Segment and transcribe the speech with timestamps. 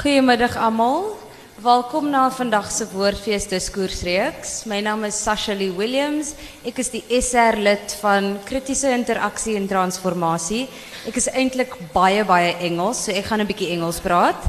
[0.00, 1.18] Goedemiddag allemaal.
[1.60, 4.64] Welkom na vandag se Woordfees Diskoersreeks.
[4.64, 6.30] My naam is Sasha Lee Williams.
[6.64, 10.70] Ek is die SR lid van Kritiese Interaksie en Transformasie.
[11.04, 14.40] Ek is eintlik baie baie Engels, so ek gaan 'n bietjie Engels praat.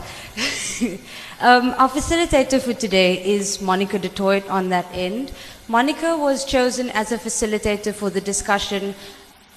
[1.44, 5.36] um, our facilitator for today is Monica Detoit on that end.
[5.68, 8.96] Monica was chosen as a facilitator for the discussion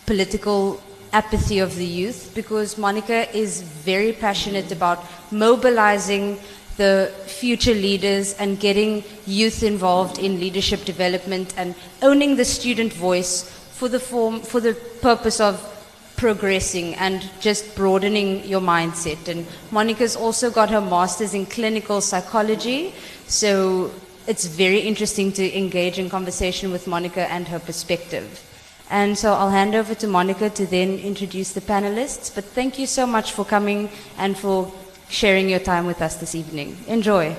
[0.06, 0.80] political
[1.14, 6.38] apathy of the youth because Monica is very passionate about mobilizing
[6.76, 13.48] the future leaders and getting youth involved in leadership development and owning the student voice
[13.78, 15.70] for the form for the purpose of
[16.16, 19.28] progressing and just broadening your mindset.
[19.28, 22.94] And Monica's also got her masters in clinical psychology
[23.26, 23.90] so
[24.26, 28.42] it's very interesting to engage in conversation with Monica and her perspective
[28.90, 32.86] and so I'll hand over to Monica to then introduce the panelists but thank you
[32.86, 33.88] so much for coming
[34.18, 34.72] and for
[35.08, 36.76] sharing your time with us this evening.
[36.86, 37.36] Enjoy.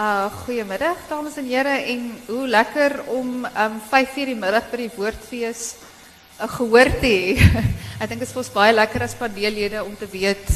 [0.00, 4.92] Uh goeiemiddag dames en here en hoe lekker om um 5:00 die middag by die
[4.96, 5.74] woordfees
[6.40, 7.36] 'n uh, gehoor te hê.
[8.00, 10.46] Ek dink dit is vir ons baie lekker as paneellede om te weet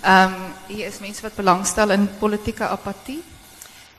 [0.00, 0.34] um
[0.68, 3.20] hier is mense wat belangstel in politieke apatie.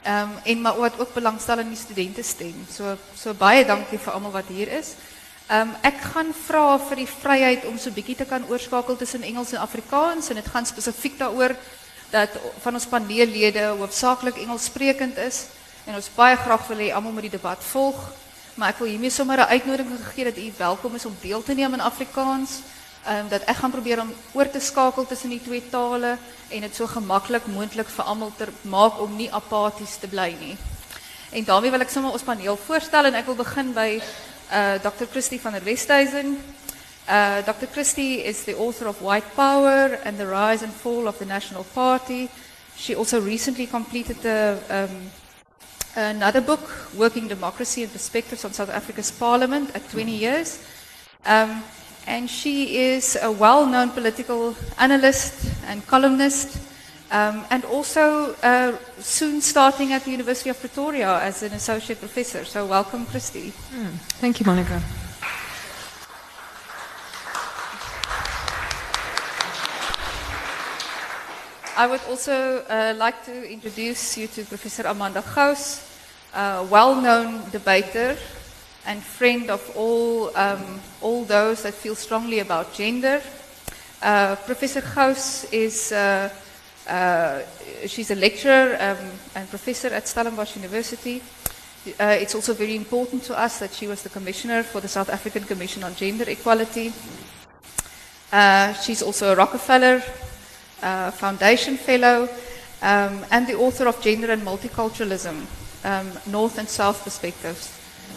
[0.07, 2.65] Um en maar wat ook belangstel in die studente stem.
[2.71, 4.95] So so baie dankie vir almal wat hier is.
[5.47, 9.53] Um, ek gaan vra vir die vryheid om so bietjie te kan oorskakel tussen Engels
[9.55, 11.53] en Afrikaans en dit gaan spesifiek daaroor
[12.11, 15.45] dat van ons paneellede hoofsaaklik Engelssprekend is
[15.87, 17.99] en ons baie graag wil hê almal moet die debat volg.
[18.59, 21.53] Maar ek wil hiermee sommer 'n uitnodiging gegee dat u welkom is om deel te
[21.53, 22.59] neem in Afrikaans.
[23.07, 26.17] Um, dat ek gaan probeer om oor te skakel tussen die twee tale
[26.51, 30.57] en dit so gemaklik moontlik vir almal te maak om nie apaties te nie.
[31.31, 34.01] En daarmee wil ek sommer ons paneel voorstel en wil begin by
[34.51, 35.07] uh, Dr.
[35.11, 36.35] Christy van der Westhuizen.
[37.07, 37.71] Uh, Dr.
[37.71, 41.63] Christie is the author of White Power and the Rise and Fall of the National
[41.73, 42.27] Party.
[42.75, 45.11] She also recently completed the, um,
[45.95, 50.59] another book, Working Democracy and Perspectives on South Africa's Parliament at 20 years.
[51.25, 51.63] Um,
[52.07, 56.57] and she is a well known political analyst and columnist.
[57.09, 62.43] Um, and also uh, soon starting at the University of Pretoria as an associate professor.
[62.43, 63.53] So welcome, Christi.
[63.71, 64.81] Mm, thank you, Monica.
[71.77, 75.83] I would also uh, like to introduce you to Professor Amanda Gouws,
[76.33, 78.17] a well-known debater
[78.87, 83.21] and friend of all, um, all those that feel strongly about gender.
[84.01, 86.29] Uh, Professor Gouws is uh,
[86.87, 87.41] uh,
[87.85, 91.21] she's a lecturer um, and professor at Stellenbosch University.
[91.99, 95.09] Uh, it's also very important to us that she was the commissioner for the South
[95.09, 96.93] African Commission on Gender Equality.
[98.31, 100.01] Uh, she's also a Rockefeller
[100.81, 102.29] uh, Foundation Fellow
[102.81, 105.45] um, and the author of Gender and Multiculturalism,
[105.83, 107.73] um, North and South Perspectives,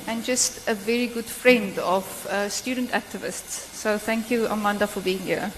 [0.07, 3.75] and just a very good friend of uh, student activists.
[3.75, 5.53] So thank you, Amanda, for being here.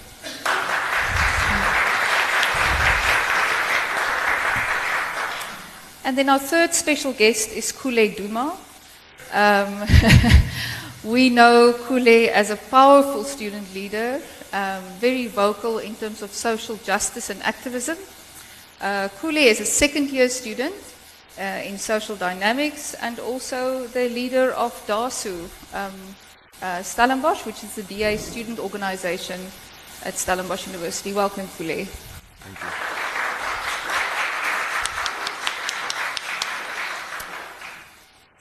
[6.05, 8.57] And then our third special guest is Kule Duma.
[9.31, 9.87] Um,
[11.03, 16.75] we know Kule as a powerful student leader, um, very vocal in terms of social
[16.77, 17.97] justice and activism.
[18.81, 20.92] Uh, Kule is a second year student
[21.37, 25.93] in social dynamics and also the leader of DASO, um,
[26.61, 29.39] uh, Stellenbosch, which is the DA student organization
[30.03, 31.13] at Stellenbosch University.
[31.13, 31.85] Welcome, Kule.
[31.85, 32.93] Thank you.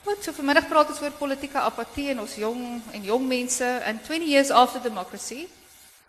[0.04, 4.02] Goed, so vanmiddag praat ons oor politieke apatie in ons jong en jong mense and
[4.04, 5.48] 20 years after democracy.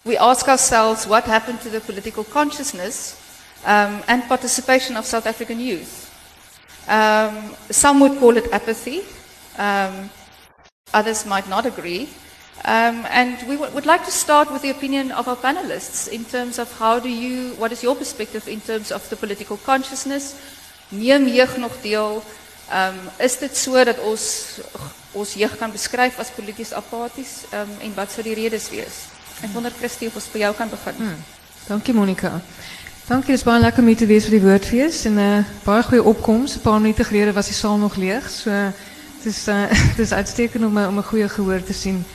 [0.03, 3.15] We ask ourselves what happened to the political consciousness
[3.63, 6.12] um, and participation of South African youth.
[6.87, 9.01] Um, some would call it apathy.
[9.57, 10.09] Um,
[10.93, 12.09] others might not agree.
[12.65, 16.59] Um, and we would like to start with the opinion of our panelists in terms
[16.59, 20.35] of how do you, what is your perspective in terms of the political consciousness?
[20.91, 22.23] Neem jeug nog deel
[22.71, 24.23] Um, is dit so dat ons
[25.11, 29.03] ons jeug kan beskryf as polities apaties um, en wat sou die redes wees?
[29.43, 30.95] Ek wonder Christi of ons by jou kan begin.
[30.97, 31.19] Hmm.
[31.67, 32.31] Dankie Monica.
[33.03, 35.83] Dankie, dis baie lekker om hier te wees vir die woordfees en 'n uh, baie
[35.83, 36.55] goeie opkoms.
[36.55, 38.29] 'n Paar minute gelede was die saal nog leeg.
[38.29, 38.49] So
[39.23, 39.67] dis uh,
[39.99, 42.05] dis uitstekend om om 'n goeie gehoor te sien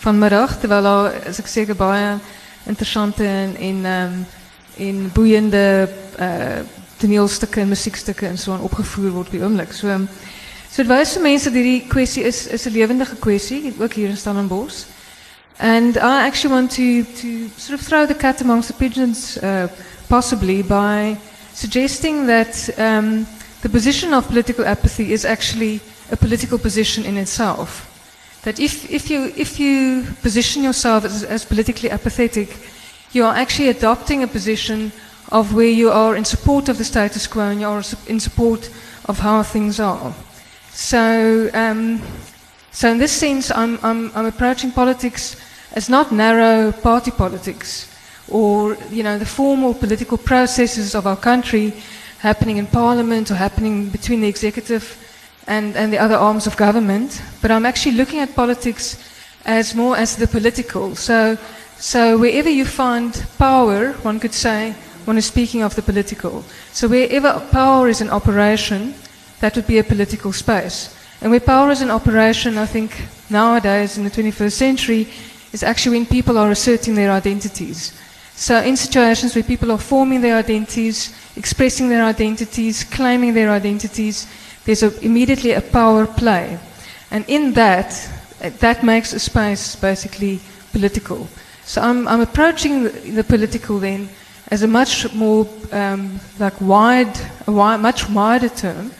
[0.00, 2.16] vanmiddag terwyl daar is ek seker baie
[2.64, 4.26] interessante en en um,
[4.76, 6.64] en boeiende uh,
[6.96, 9.72] toneelstukke en musiekstukke en so aan opgevoer word by oomblik.
[9.72, 10.00] So
[10.70, 14.08] so dit wys vir mense dat hierdie kwessie is is 'n lewendige kwessie ook hier
[14.08, 14.86] in Stellenbosch.
[15.58, 19.66] And I actually want to, to sort of throw the cat amongst the pigeons, uh,
[20.08, 21.18] possibly, by
[21.52, 23.26] suggesting that um,
[23.62, 27.84] the position of political apathy is actually a political position in itself.
[28.44, 32.56] That if, if, you, if you position yourself as, as politically apathetic,
[33.12, 34.92] you are actually adopting a position
[35.30, 38.70] of where you are in support of the status quo and you are in support
[39.06, 40.14] of how things are.
[40.70, 42.00] So, um,
[42.70, 45.36] so in this sense, I'm, I'm, I'm approaching politics
[45.72, 47.92] as not narrow party politics
[48.30, 51.72] or you know the formal political processes of our country
[52.18, 54.96] happening in parliament or happening between the executive
[55.46, 57.22] and, and the other arms of government.
[57.40, 59.02] But I'm actually looking at politics
[59.44, 60.94] as more as the political.
[60.94, 61.38] So,
[61.78, 66.44] so wherever you find power, one could say, one is speaking of the political.
[66.72, 68.94] So wherever power is in operation,
[69.40, 70.94] that would be a political space.
[71.20, 72.94] And where power is in operation, I think
[73.30, 75.08] nowadays in the 21st century,
[75.52, 77.98] is actually when people are asserting their identities.
[78.38, 84.28] So in situations where people are forming their identities, expressing their identities, claiming their identities,
[84.64, 86.56] there's a, immediately a power play.
[87.10, 87.90] And in that,
[88.60, 90.38] that makes a space basically
[90.70, 91.26] political.
[91.64, 94.08] So I'm, I'm approaching the, the political then
[94.52, 97.18] as a much more um, like wide,
[97.48, 98.92] wide, much wider term,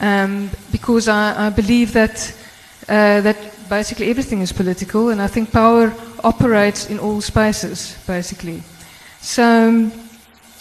[0.00, 2.34] um, because I, I, believe that
[2.88, 3.36] uh, that
[3.70, 8.62] basically everything is political, and I think power operates in all spaces, basically.
[9.20, 9.90] So,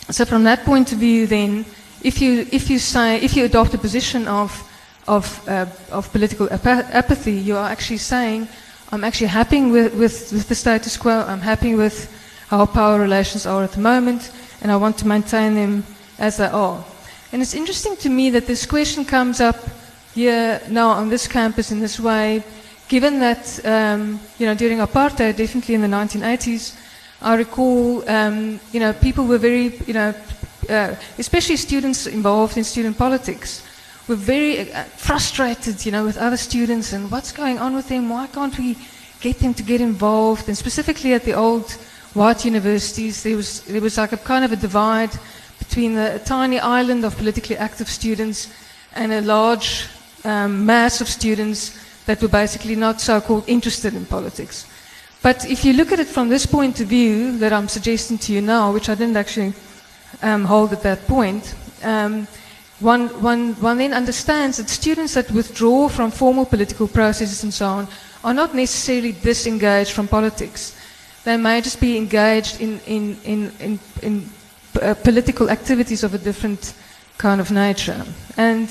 [0.10, 1.66] so from that point of view, then,
[2.04, 4.52] if you if you say if you adopt a position of
[5.08, 8.48] of uh, of political apathy, you are actually saying,
[8.92, 11.26] I'm actually happy with, with, with the status quo.
[11.28, 12.10] I'm happy with
[12.48, 15.84] how power relations are at the moment, and I want to maintain them
[16.18, 16.84] as they are.
[17.32, 19.58] And it's interesting to me that this question comes up
[20.16, 22.44] here now on this campus in this way,
[22.90, 26.76] given that, um, you know, during apartheid, definitely in the 1980s,
[27.22, 30.14] I recall, um, you know, people were very, you know,
[30.68, 33.64] uh, especially students involved in student politics,
[34.08, 38.10] were very uh, frustrated, you know, with other students and what's going on with them.
[38.10, 38.76] Why can't we
[39.22, 40.48] get them to get involved?
[40.48, 41.72] And specifically at the old
[42.16, 45.12] white universities, there was, there was like a kind of a divide
[45.60, 48.52] between the tiny island of politically active students
[48.96, 49.86] and a large
[50.24, 51.78] um, mass of students
[52.10, 54.66] that were basically not so called interested in politics.
[55.22, 58.34] But if you look at it from this point of view that I'm suggesting to
[58.34, 59.54] you now, which I didn't actually
[60.24, 61.54] um, hold at that point,
[61.84, 62.28] um,
[62.80, 67.68] one, one, one then understands that students that withdraw from formal political processes and so
[67.68, 67.88] on
[68.24, 70.74] are not necessarily disengaged from politics
[71.24, 74.30] they may just be engaged in, in, in, in, in
[74.82, 76.74] uh, political activities of a different
[77.18, 78.04] kind of nature.
[78.38, 78.68] And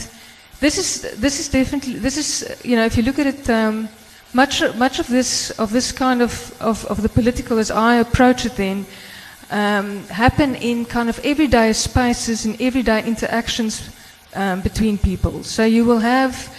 [0.60, 3.88] this is, this is definitely, this is, you know, if you look at it, um,
[4.34, 8.44] much, much of this, of this kind of, of, of the political as I approach
[8.44, 8.84] it then,
[9.50, 13.90] um, happen in kind of everyday spaces and everyday interactions
[14.34, 15.42] um, between people.
[15.44, 16.54] So you will have,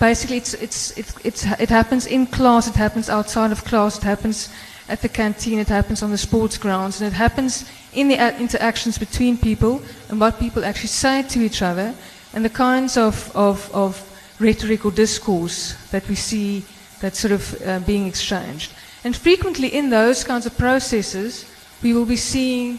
[0.00, 4.02] basically, it's, it's, it's, it's, it happens in class, it happens outside of class, it
[4.02, 4.48] happens
[4.88, 8.98] at the canteen, it happens on the sports grounds, and it happens in the interactions
[8.98, 11.94] between people and what people actually say to each other,
[12.34, 14.00] and the kinds of, of, of
[14.40, 16.64] rhetoric or discourse that we see
[17.00, 18.72] that's sort of uh, being exchanged.
[19.04, 21.44] And frequently in those kinds of processes,
[21.82, 22.78] we will be seeing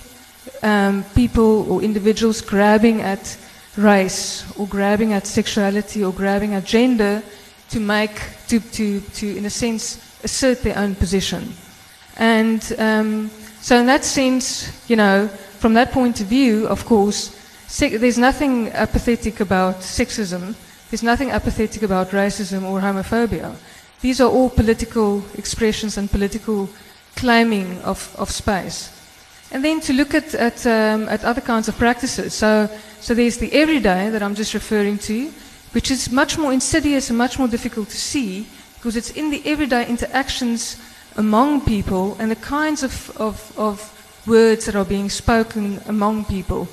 [0.61, 3.37] um, people or individuals grabbing at
[3.75, 7.21] race or grabbing at sexuality or grabbing at gender
[7.69, 11.53] to make, to, to, to in a sense, assert their own position.
[12.17, 13.29] And um,
[13.61, 17.35] so, in that sense, you know, from that point of view, of course,
[17.79, 20.55] there's nothing apathetic about sexism.
[20.89, 23.55] There's nothing apathetic about racism or homophobia.
[24.01, 26.69] These are all political expressions and political
[27.15, 28.91] claiming of, of space.
[29.51, 32.33] And then to look at, at, um, at other kinds of practices.
[32.33, 35.31] So, so there's the everyday that I'm just referring to,
[35.71, 39.41] which is much more insidious and much more difficult to see because it's in the
[39.45, 40.77] everyday interactions
[41.15, 43.89] among people and the kinds of, of, of
[44.27, 46.67] words that are being spoken among people,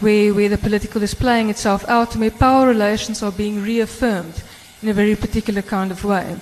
[0.00, 4.42] where, where the political is playing itself out and where power relations are being reaffirmed
[4.82, 6.36] in a very particular kind of way.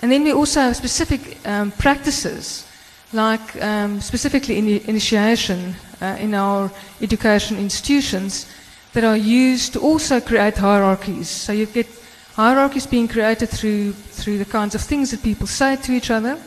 [0.00, 2.66] And then we also have specific um, practices,
[3.12, 8.46] like um, specifically in initiation uh, in our education institutions,
[8.92, 11.28] that are used to also create hierarchies.
[11.28, 11.86] So you get
[12.34, 16.38] hierarchies being created through, through the kinds of things that people say to each other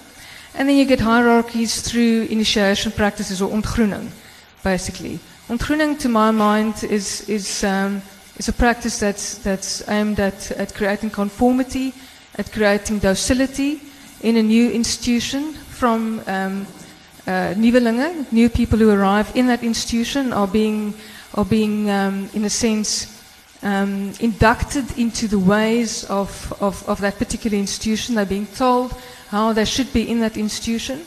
[0.56, 4.10] and then you get hierarchies through initiation practices or ontgroening,
[4.64, 5.20] basically.
[5.54, 8.02] Ontgroening, to my mind, is, is, um,
[8.38, 11.94] is a practice that's, that's aimed at, at creating conformity,
[12.40, 13.80] at creating docility
[14.22, 16.66] in a new institution from um,
[17.28, 20.92] uh, new people who arrive in that institution are being,
[21.36, 23.22] are being um, in a sense,
[23.62, 28.16] um, inducted into the ways of, of, of that particular institution.
[28.16, 31.06] They're being told how they should be in that institution.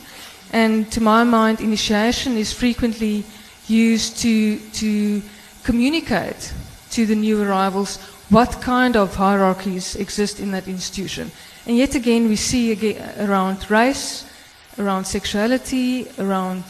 [0.53, 3.25] And to my mind, initiation is frequently
[3.69, 5.23] used to, to
[5.65, 6.53] communicate
[6.91, 7.99] to the new arrivals
[8.31, 11.31] what kind of hierarchies exist in that institution.
[11.67, 14.25] And yet again, we see again around race,
[14.79, 16.65] around sexuality, around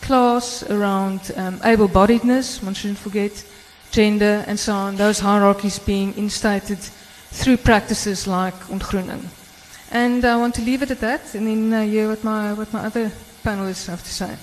[0.00, 3.44] class, around um, able bodiedness, one shouldn't forget,
[3.90, 9.24] gender, and so on, those hierarchies being instated through practices like ontgroening.
[9.90, 12.72] And I want to leave it at that and then uh, hear what my, what
[12.72, 13.10] my other
[13.44, 14.36] panelists have to say.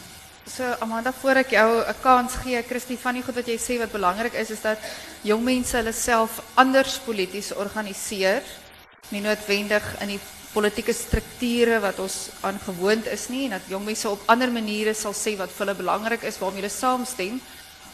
[0.49, 3.77] So Amanda, voor ek jou 'n kans gee, Christie, van die goed wat jy sê
[3.77, 4.79] wat belangrik is is dat
[5.21, 8.41] jong mense hulle self anders polities organiseer,
[9.09, 10.19] nie noodwendig in die
[10.53, 15.13] politieke strukture wat ons aangewoond is nie en dat jong mense op ander maniere sal
[15.13, 17.41] sê wat vir hulle belangrik is waarmee hulle saamstem,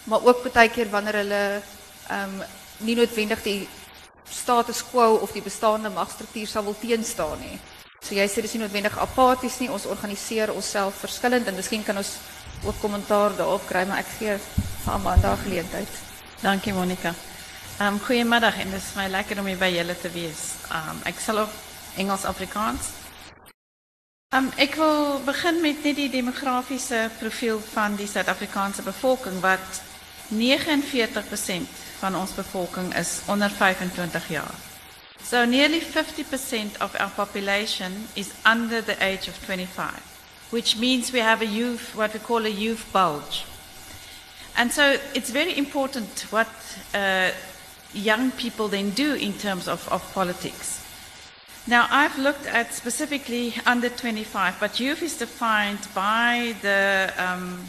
[0.03, 1.61] maar ook baie keer wanneer hulle
[2.09, 2.43] ehm um,
[2.77, 3.67] nie noodwendig die
[4.29, 7.59] status quo of die bestaande magstruktuur sal wil teenstaan nie.
[8.01, 11.97] So jy sê dis nie noodwendig apaties nie, ons organiseer onsself verskillend en miskien kan
[11.97, 12.17] ons
[12.63, 15.89] ook kommentaar daarop kry, maar ek gee vir Amanda geleentheid.
[16.41, 17.13] Dankie Monica.
[17.77, 20.43] Ehm um, goeiemiddag en dit is my lekker om hier by julle te wees.
[20.69, 21.57] Ehm um, ek sal ook
[21.95, 22.93] Engels Afrikaans.
[24.35, 26.23] Um, ek wil begin met net die
[27.19, 29.81] profiel van die Suid-Afrikaanse bevolking wat
[30.27, 31.67] 49%
[31.99, 34.55] van ons bevolking is onder 25 jaar.
[35.23, 40.14] So nearly 50% of our population is under the age of 25,
[40.51, 43.45] which means we have a youth, what we call a youth bulge.
[44.57, 46.47] And so it's very important what
[46.93, 47.31] uh,
[47.93, 50.81] young people then do in terms of, of politics.
[51.67, 57.11] Now, I've looked at specifically under 25, but youth is defined by the.
[57.17, 57.65] Um,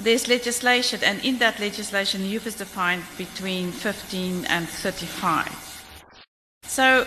[0.00, 5.48] there's legislation, and in that legislation, youth is defined between 15 and 35.
[6.64, 7.06] So,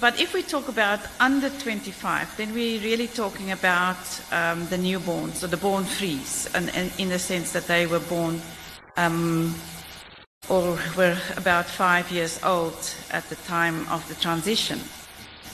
[0.00, 3.98] but if we talk about under 25, then we're really talking about
[4.32, 8.00] um, the newborns or the born frees, and, and, in the sense that they were
[8.00, 8.40] born
[8.96, 9.54] um,
[10.48, 14.80] or were about five years old at the time of the transition.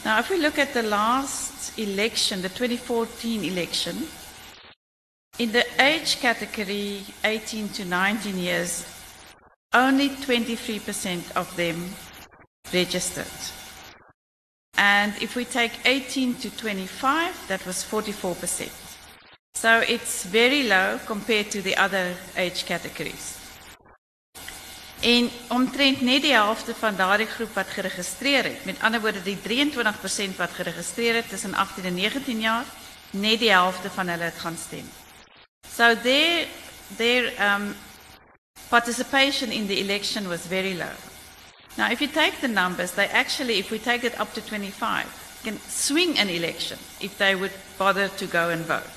[0.05, 4.09] Now, if we look at the last election, the 2014 election,
[5.39, 8.87] in the age category 18 to 19 years,
[9.73, 11.91] only 23% of them
[12.73, 13.60] registered.
[14.77, 18.71] And if we take 18 to 25, that was 44%.
[19.55, 23.37] So it's very low compared to the other age categories.
[25.01, 29.37] En omtrent net die helfte van daardie groep wat geregistreer het, met ander woorde die
[29.37, 32.65] 23% wat geregistreer het tussen 18 en 19 jaar,
[33.11, 34.91] net die helfte van hulle het gaan stem.
[35.77, 36.47] So their
[36.97, 37.75] their um
[38.69, 41.10] participation in the election was very low.
[41.77, 45.07] Now if you take the numbers, they actually if we take it up to 25,
[45.45, 48.91] can swing an election if they would bother to go and vote.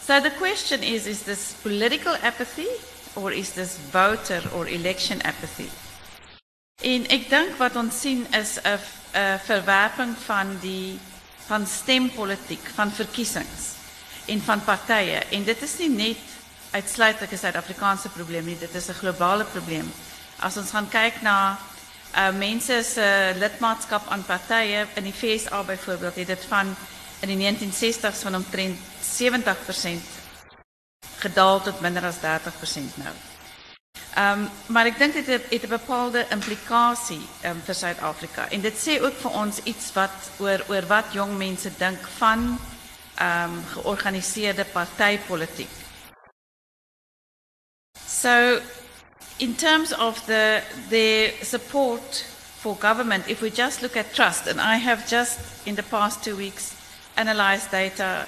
[0.00, 2.68] So the question is is this political apathy
[3.16, 5.70] or is this voter or election apathy?
[6.82, 8.78] En ek dink wat ons sien is 'n
[9.46, 10.98] verwerping van die
[11.46, 13.76] van stempolitiek, van verkiesings
[14.26, 16.22] en van partye en dit is nie net
[16.72, 19.92] uitsluitlik 'n Suid-Afrikaanse probleem nie, dit is 'n globale probleem.
[20.44, 21.56] As ons gaan kyk na
[22.14, 23.06] uh mense se
[23.40, 26.76] lidmaatskap aan partye in die FSA byvoorbeeld, het dit van
[27.24, 30.10] in die 1960s van omtrent 70%
[31.24, 33.14] gedaal tot minder as 30% nou.
[34.14, 39.00] Ehm um, maar ek dink dit het, bepaalde implikasie um, vir Suid-Afrika en dit sê
[39.00, 42.46] ook vir ons iets wat oor oor wat jong mense dink van
[43.16, 45.72] ehm georganiseerde partytetiek.
[48.06, 48.60] So
[49.38, 52.26] in terms of the the support
[52.62, 56.24] for government if we just look at trust and I have just in the past
[56.24, 56.76] 2 weeks
[57.16, 58.26] analyzed data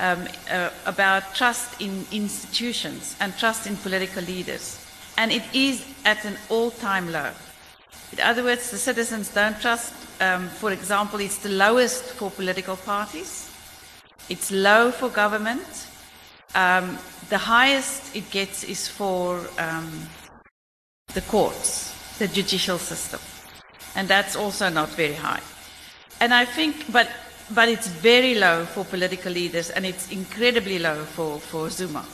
[0.00, 4.84] um, uh, about trust in institutions and trust in political leaders.
[5.16, 7.30] And it is at an all time low.
[8.12, 12.76] In other words, the citizens don't trust, um, for example, it's the lowest for political
[12.76, 13.50] parties,
[14.28, 15.86] it's low for government.
[16.54, 20.08] Um, the highest it gets is for um,
[21.14, 23.20] the courts, the judicial system.
[23.96, 25.42] And that's also not very high.
[26.20, 27.08] And I think, but
[27.52, 32.04] but it's very low for political leaders and it's incredibly low for, for Zuma.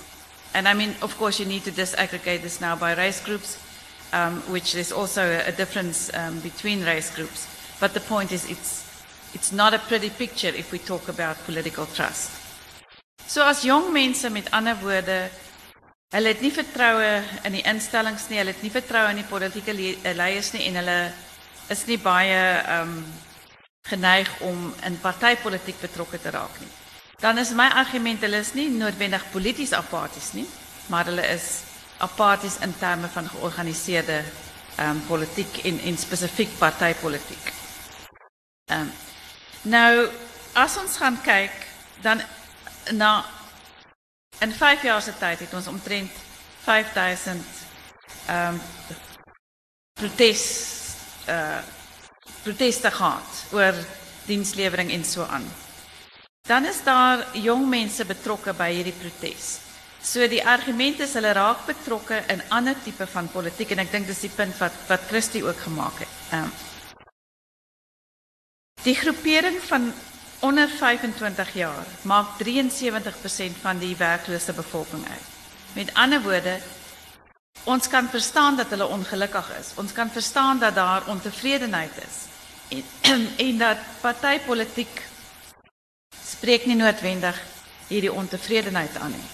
[0.54, 3.62] And I mean, of course, you need to disaggregate this now by race groups,
[4.12, 7.46] um, which there's also a, a difference um, between race groups.
[7.78, 11.84] But the point is, it's, it's not a pretty picture if we talk about political
[11.84, 12.30] trust.
[13.26, 15.30] So as jong mense met ander woorde,
[16.14, 17.10] hulle het nie vertroue
[17.48, 20.78] in die instellings nie, hulle het nie vertroue in die politieke eh, leiers nie en
[20.80, 20.98] hulle
[21.75, 22.42] is nie baie
[22.80, 22.98] um
[23.86, 26.70] geneig om in partytetiek betrokke te raak nie.
[27.22, 30.46] Dan is my argument hulle is nie noodwendig polities apaties nie,
[30.90, 31.62] maar hulle is
[32.02, 34.22] apaties in terme van georganiseerde
[34.82, 37.52] um politiek en en spesifiek partytetiek.
[38.70, 38.90] Um
[39.62, 40.08] nou
[40.54, 41.54] as ons gaan kyk
[42.02, 42.22] dan
[42.94, 43.25] na
[44.40, 46.11] in 5 jaar se tyd het ons omtrent
[46.64, 47.45] 5000
[48.26, 48.61] ehm um,
[49.97, 50.45] protes
[51.28, 51.62] uh
[52.43, 53.75] proteste gehad oor
[54.26, 55.47] dienslewering en so aan.
[56.47, 59.59] Dan is daar jong mense betrokke by hierdie protes.
[60.02, 64.07] So die argument is hulle raak betrokke in ander tipe van politiek en ek dink
[64.07, 66.16] dis die punt wat wat Christie ook gemaak het.
[66.31, 66.52] Ehm um,
[68.87, 69.88] Die groepering van
[70.40, 75.26] onder 25 jaar maak 73% van die werklose bevolking uit.
[75.73, 76.59] Met ander woorde,
[77.64, 79.73] ons kan verstaan dat hulle ongelukkig is.
[79.75, 82.16] Ons kan verstaan dat daar ontevredenheid is.
[83.00, 85.02] En, en dat partytetiek
[86.25, 87.43] spreek nie noodwendig
[87.87, 89.28] hierdie ontevredenheid aan nie.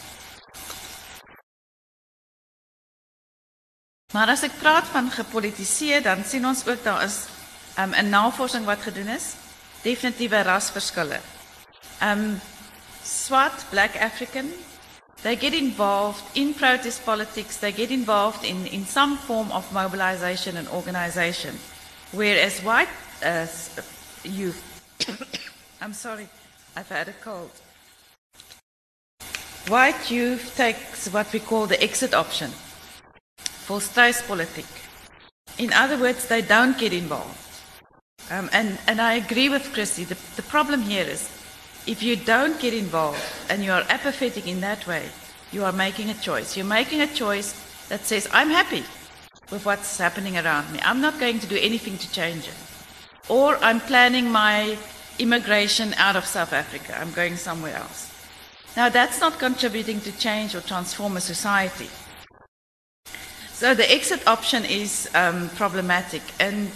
[4.13, 7.25] Maar as ek praat van gepolitiseer, dan sien ons ook daar is
[7.79, 9.33] um, 'n navorsing wat gedoen is
[9.85, 11.21] definitiewe rasverskille.
[12.01, 12.41] Um
[13.03, 14.53] swart, black African,
[15.23, 20.57] they get involved in protest politics, they get involved in, in some form of mobilization
[20.57, 21.59] and organization.
[22.13, 22.89] Whereas white
[23.25, 23.47] uh,
[24.25, 24.61] youth,
[25.81, 26.29] I'm sorry,
[26.77, 27.51] I've had a cold.
[29.69, 32.51] White youth takes what we call the exit option
[33.39, 33.81] for
[34.27, 34.67] politic.
[35.59, 37.39] In other words, they don't get involved.
[38.31, 40.05] Um, and, and I agree with Christi.
[40.05, 41.31] The, the problem here is
[41.87, 45.09] if you don't get involved and you are apathetic in that way,
[45.51, 46.57] you are making a choice.
[46.57, 47.53] You're making a choice
[47.89, 48.85] that says, I'm happy
[49.51, 50.81] with what's happening around me.
[50.83, 52.55] I'm not going to do anything to change it.
[53.29, 54.79] Or I'm planning my
[55.19, 56.99] immigration out of South Africa.
[56.99, 58.11] I'm going somewhere else.
[58.77, 61.89] Now, that's not contributing to change or transform a society.
[63.53, 66.23] So the exit option is um, problematic.
[66.41, 66.71] And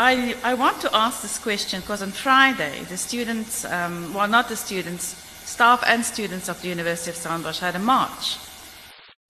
[0.00, 4.48] I, I want to ask this question because on Friday, the students, um, well, not
[4.48, 5.02] the students,
[5.44, 8.36] staff and students of the University of Stellenbosch had a march.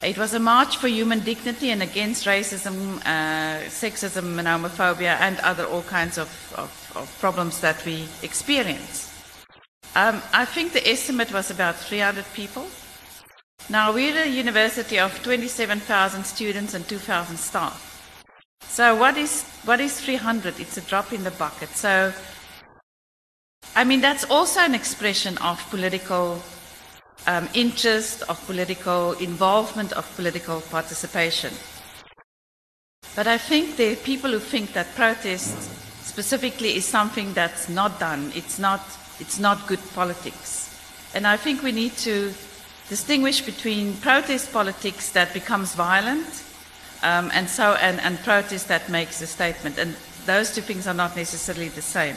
[0.02, 5.40] It was a march for human dignity and against racism, uh, sexism, and homophobia, and
[5.40, 9.10] other all kinds of, of, of problems that we experience.
[9.96, 12.66] Um, I think the estimate was about 300 people.
[13.70, 17.87] Now, we're a university of 27,000 students and 2,000 staff.
[18.62, 20.60] So what is what is 300?
[20.60, 21.70] It's a drop in the bucket.
[21.70, 22.12] So
[23.74, 26.42] I mean that's also an expression of political
[27.26, 31.52] um, interest, of political involvement, of political participation.
[33.14, 35.56] But I think there are people who think that protest
[36.04, 38.32] specifically is something that's not done.
[38.34, 38.80] It's not,
[39.18, 40.70] it's not good politics.
[41.14, 42.32] And I think we need to
[42.88, 46.44] distinguish between protest politics that becomes violent
[47.02, 49.78] um, and so and, and protest that makes a statement.
[49.78, 52.16] And those two things are not necessarily the same.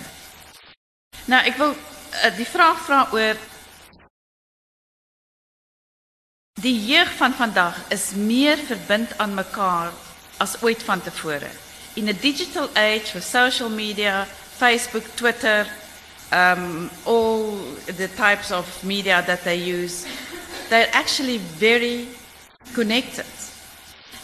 [1.27, 3.37] Nou ek wil uh, die vraag vra oor
[6.61, 9.93] die jeug van vandag is meer verbind aan mekaar
[10.41, 11.49] as ooit vantevore.
[11.93, 14.25] In a digital age with social media,
[14.57, 15.67] Facebook, Twitter,
[16.31, 20.05] um, all the types of media that they use,
[20.69, 22.07] they're actually very
[22.73, 23.25] connected.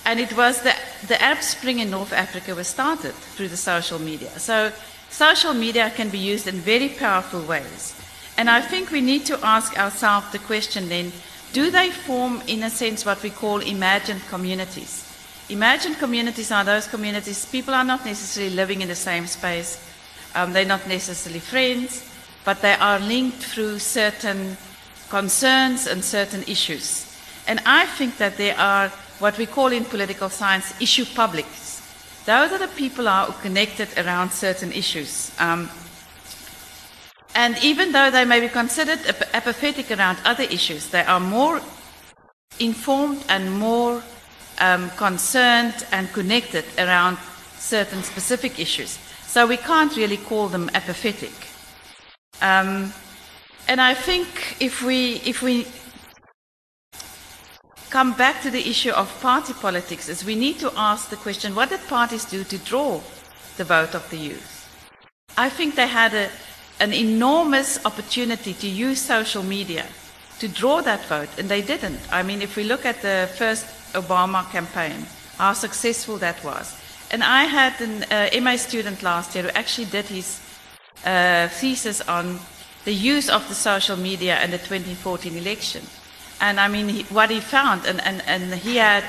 [0.08, 0.74] And it was the,
[1.08, 4.30] the Arab Spring in North Africa was started through the social media.
[4.40, 4.72] So
[5.10, 7.94] social media can be used in very powerful ways.
[8.38, 11.12] And I think we need to ask ourselves the question then,
[11.52, 15.04] do they form, in a sense, what we call imagined communities?
[15.50, 19.78] Imagined communities are those communities, people are not necessarily living in the same space,
[20.36, 22.10] um, they're not necessarily friends,
[22.46, 24.56] but they are linked through certain
[25.10, 27.14] concerns and certain issues.
[27.46, 31.82] And I think that there are what we call in political science issue publics.
[32.26, 35.32] Those are the people who are connected around certain issues.
[35.40, 35.70] Um,
[37.34, 41.62] and even though they may be considered ap- apathetic around other issues, they are more
[42.60, 44.02] informed and more
[44.60, 47.18] um, concerned and connected around
[47.58, 49.00] certain specific issues.
[49.26, 51.34] So we can't really call them apathetic.
[52.42, 52.94] Um,
[53.68, 55.68] and I think if we, if we
[57.90, 61.56] come back to the issue of party politics is we need to ask the question
[61.56, 63.02] what did parties do to draw
[63.58, 64.54] the vote of the youth?
[65.38, 66.30] I think they had a
[66.80, 69.86] an enormous opportunity to use social media
[70.40, 72.00] to draw that vote, and they didn't.
[72.12, 75.06] I mean, if we look at the first Obama campaign,
[75.38, 76.80] how successful that was.
[77.10, 80.40] And I had an uh, MA student last year who actually did his
[81.06, 82.40] uh, thesis on
[82.86, 85.82] the use of the social media in the 2014 election.
[86.40, 89.04] And I mean, he, what he found, and, and, and he had,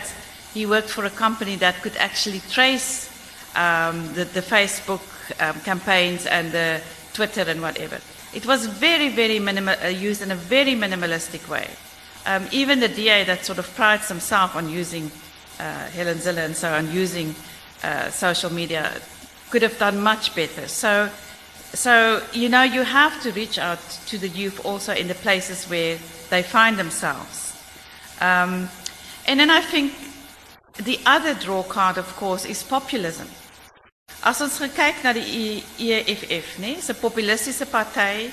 [0.54, 3.10] he worked for a company that could actually trace
[3.54, 5.02] um, the, the, Facebook
[5.40, 6.80] um, campaigns and the
[7.12, 7.98] Twitter and whatever.
[8.32, 11.68] It was very, very minimal, uh, used in a very minimalistic way.
[12.26, 15.10] Um, even the DA that sort of prides himself on using
[15.58, 17.34] uh, Helen Zille and so on, using
[17.82, 18.92] uh, social media,
[19.50, 20.68] could have done much better.
[20.68, 21.10] So,
[21.74, 25.68] so, you know, you have to reach out to the youth also in the places
[25.68, 25.98] where
[26.30, 27.54] they find themselves.
[28.20, 28.68] Um,
[29.26, 29.92] and then I think
[30.76, 33.28] the other draw card, of course, is populism.
[34.22, 38.32] As ons kyk na die EFF, nê, 'n populistiese party,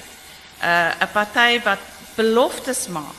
[0.61, 1.79] uh, 'n party wat
[2.15, 3.15] beloftes maak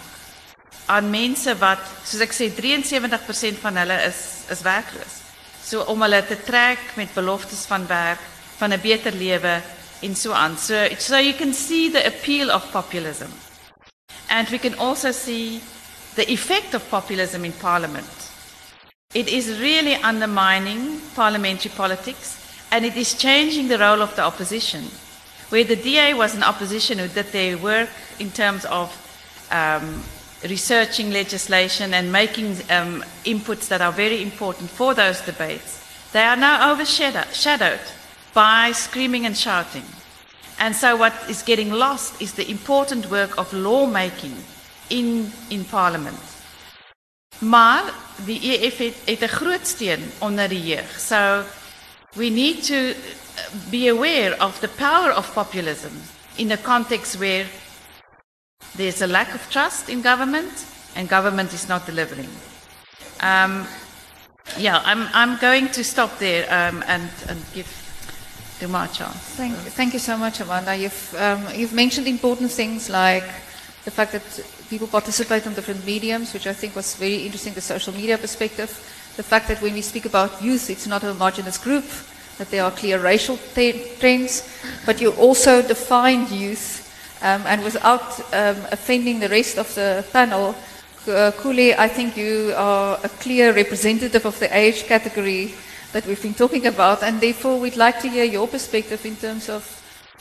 [0.86, 5.22] aan mense wat, soos ek sê, 73% van hulle is is werkloos.
[5.62, 8.22] So om hulle te trek met beloftes van werk,
[8.58, 9.62] van 'n beter lewe
[10.02, 10.56] aan.
[10.56, 13.30] So so you can see the appeal of populism.
[14.28, 15.60] And we can also see
[16.14, 18.08] the effect of populism in parliament.
[19.14, 22.36] It is really undermining parliamentary politics
[22.70, 24.84] and it is changing the role of the opposition.
[25.48, 28.90] Where the DA was an opposition who did their work in terms of
[29.50, 30.02] um,
[30.42, 35.82] researching legislation and making um, inputs that are very important for those debates,
[36.12, 37.78] they are now overshadowed
[38.36, 39.84] by screaming and shouting.
[40.58, 44.36] And so, what is getting lost is the important work of lawmaking
[44.88, 46.18] in, in Parliament.
[47.38, 47.82] Maar
[48.24, 51.00] die EF het, het 'n groot steun onder die jeug.
[51.00, 51.44] So
[52.14, 52.94] we need to
[53.70, 55.92] be aware of the power of populism
[56.36, 57.46] in a context where
[58.76, 62.28] there's a lack of trust in government and government is not delivering.
[63.22, 63.66] Um,
[64.56, 67.85] yeah, I'm, I'm going to stop there um, and, and give
[68.58, 69.16] Chance.
[69.36, 70.74] Thank, thank you so much, Amanda.
[70.74, 73.24] You've, um, you've mentioned important things like
[73.84, 74.22] the fact that
[74.70, 78.70] people participate on different mediums, which I think was very interesting, the social media perspective
[79.16, 81.84] the fact that when we speak about youth, it's not a homogenous group,
[82.38, 84.46] that there are clear racial trends,
[84.84, 86.82] but you also define youth,
[87.22, 90.54] um, and without um, offending the rest of the panel,
[91.08, 95.54] uh, Kule, I think you are a clear representative of the age category
[95.96, 99.48] that we've been talking about, and therefore we'd like to hear your perspective in terms
[99.48, 99.64] of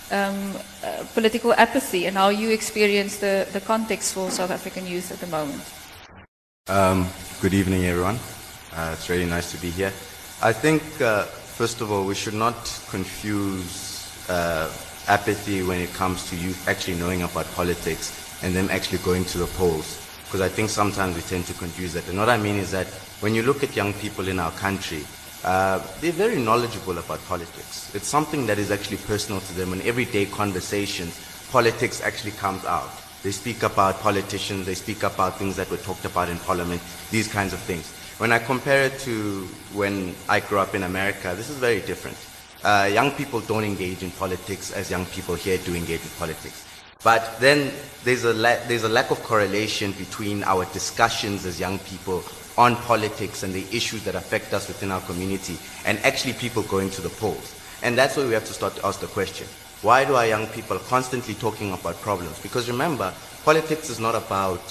[0.10, 5.12] um, uh, political apathy and how you experience the, the context for South African youth
[5.12, 5.62] at the moment.
[6.70, 7.10] Um,
[7.42, 8.18] good evening, everyone.
[8.74, 9.92] Uh, it's really nice to be here.
[10.42, 12.56] I think, uh, first of all, we should not
[12.90, 14.72] confuse uh,
[15.10, 19.40] apathy when it comes to youth actually knowing about politics and them actually going to
[19.40, 20.00] the polls.
[20.24, 22.08] Because I think sometimes we tend to confuse that.
[22.08, 22.88] And what I mean is that
[23.20, 25.04] when you look at young people in our country,
[25.46, 27.94] uh, they're very knowledgeable about politics.
[27.94, 29.74] It's something that is actually personal to them.
[29.74, 32.90] In everyday conversations, politics actually comes out.
[33.22, 36.82] They speak about politicians, they speak about things that were talked about in parliament,
[37.12, 37.92] these kinds of things.
[38.18, 42.18] When I compare it to when I grew up in America, this is very different.
[42.64, 46.66] Uh, young people don't engage in politics as young people here do engage in politics.
[47.04, 47.72] But then
[48.04, 52.24] there's a, la- there's a lack of correlation between our discussions as young people
[52.58, 56.90] on politics and the issues that affect us within our community and actually people going
[56.90, 57.60] to the polls.
[57.84, 59.48] And that's where we have to start to ask the question.
[59.82, 62.40] Why do our young people constantly talking about problems?
[62.40, 63.14] Because remember,
[63.44, 64.62] politics is not about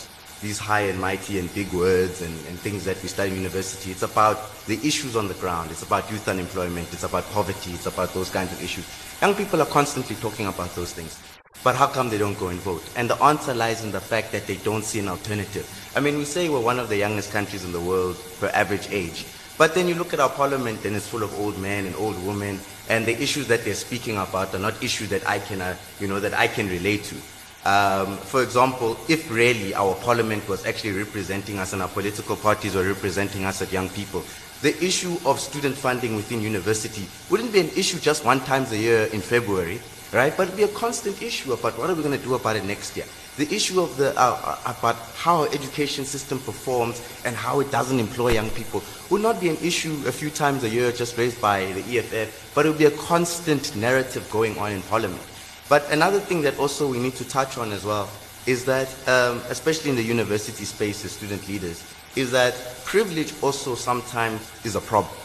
[0.41, 3.91] these high and mighty and big words and, and things that we study in university.
[3.91, 5.71] It's about the issues on the ground.
[5.71, 6.93] It's about youth unemployment.
[6.93, 7.73] It's about poverty.
[7.73, 8.87] It's about those kinds of issues.
[9.23, 11.19] Young people are constantly talking about those things.
[11.65, 12.85] But how come they don't go and vote?
[12.95, 15.67] And the answer lies in the fact that they don't see an alternative.
[15.97, 18.89] I mean, we say we're one of the youngest countries in the world per average
[18.91, 19.25] age.
[19.57, 22.23] But then you look at our parliament and it's full of old men and old
[22.27, 25.75] women, and the issues that they're speaking about are not issues that I can, uh,
[26.01, 27.17] you know, that I can relate to.
[27.65, 32.75] Um, for example, if really our parliament was actually representing us and our political parties
[32.75, 34.23] were representing us as young people,
[34.61, 38.77] the issue of student funding within university wouldn't be an issue just one time a
[38.77, 39.81] year in February,
[40.15, 40.35] right?
[40.37, 42.65] But it'll be a constant issue about what are we going to do about it
[42.65, 43.05] next year.
[43.37, 47.73] The issue of the, uh, uh, about how our education system performs and how it
[47.73, 51.19] doesn't employ young people would not be an issue a few times a year just
[51.19, 55.21] raised by the EFF, but it would be a constant narrative going on in parliament.
[55.69, 58.09] But another thing that also we need to touch on as well
[58.47, 61.83] is that, um, especially in the university space as student leaders,
[62.15, 65.17] is that privilege also sometimes is a problem,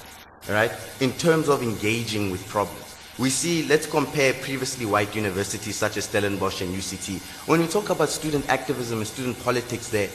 [0.49, 0.71] right?
[0.99, 2.88] In terms of engaging with problems.
[3.19, 7.19] We see, let's compare previously white universities such as Stellenbosch and UCT.
[7.49, 10.07] When we talk about student activism and student politics there,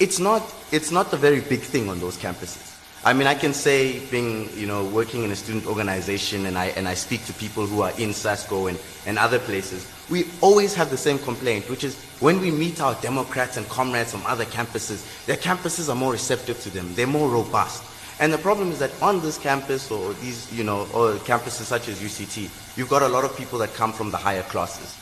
[0.00, 0.42] it's not,
[0.72, 2.72] it's not a very big thing on those campuses.
[3.04, 6.68] I mean, I can say, being, you know, working in a student organization and I,
[6.68, 10.74] and I speak to people who are in SASCO and, and other places, we always
[10.74, 14.46] have the same complaint, which is when we meet our Democrats and comrades from other
[14.46, 16.94] campuses, their campuses are more receptive to them.
[16.94, 17.84] They're more robust.
[18.18, 21.88] And the problem is that on this campus or these, you know, or campuses such
[21.88, 24.96] as UCT, you've got a lot of people that come from the higher classes.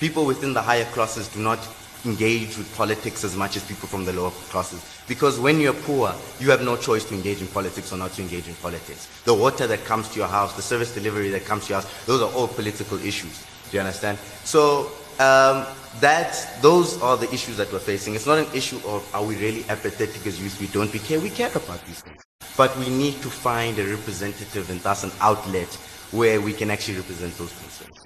[0.00, 1.58] People within the higher classes do not
[2.04, 4.84] engage with politics as much as people from the lower classes.
[5.08, 8.22] Because when you're poor, you have no choice to engage in politics or not to
[8.22, 9.08] engage in politics.
[9.24, 12.04] The water that comes to your house, the service delivery that comes to your house,
[12.04, 13.44] those are all political issues.
[13.70, 14.18] Do you understand?
[14.44, 15.66] So um,
[16.00, 18.14] that, those are the issues that we're facing.
[18.14, 20.60] It's not an issue of are we really apathetic as youth?
[20.60, 20.92] We don't.
[20.92, 21.18] We care.
[21.18, 22.22] We care about these things.
[22.56, 25.68] But we need to find a representative and thus an outlet
[26.12, 28.04] where we can actually represent those concerns.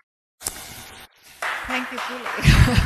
[1.67, 2.81] Thank you, Julie.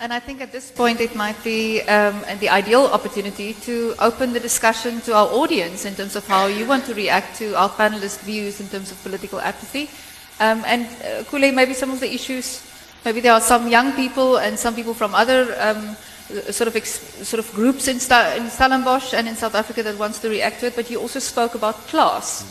[0.00, 4.32] and I think at this point it might be um, the ideal opportunity to open
[4.32, 7.68] the discussion to our audience in terms of how you want to react to our
[7.68, 9.90] panelists' views in terms of political apathy.
[10.40, 12.66] Um, and uh, Kule, maybe some of the issues,
[13.04, 15.96] maybe there are some young people and some people from other um,
[16.50, 20.28] sort of sort of groups in, in Stellenbosch and in South Africa that wants to
[20.28, 20.76] react to it.
[20.76, 22.44] But you also spoke about class,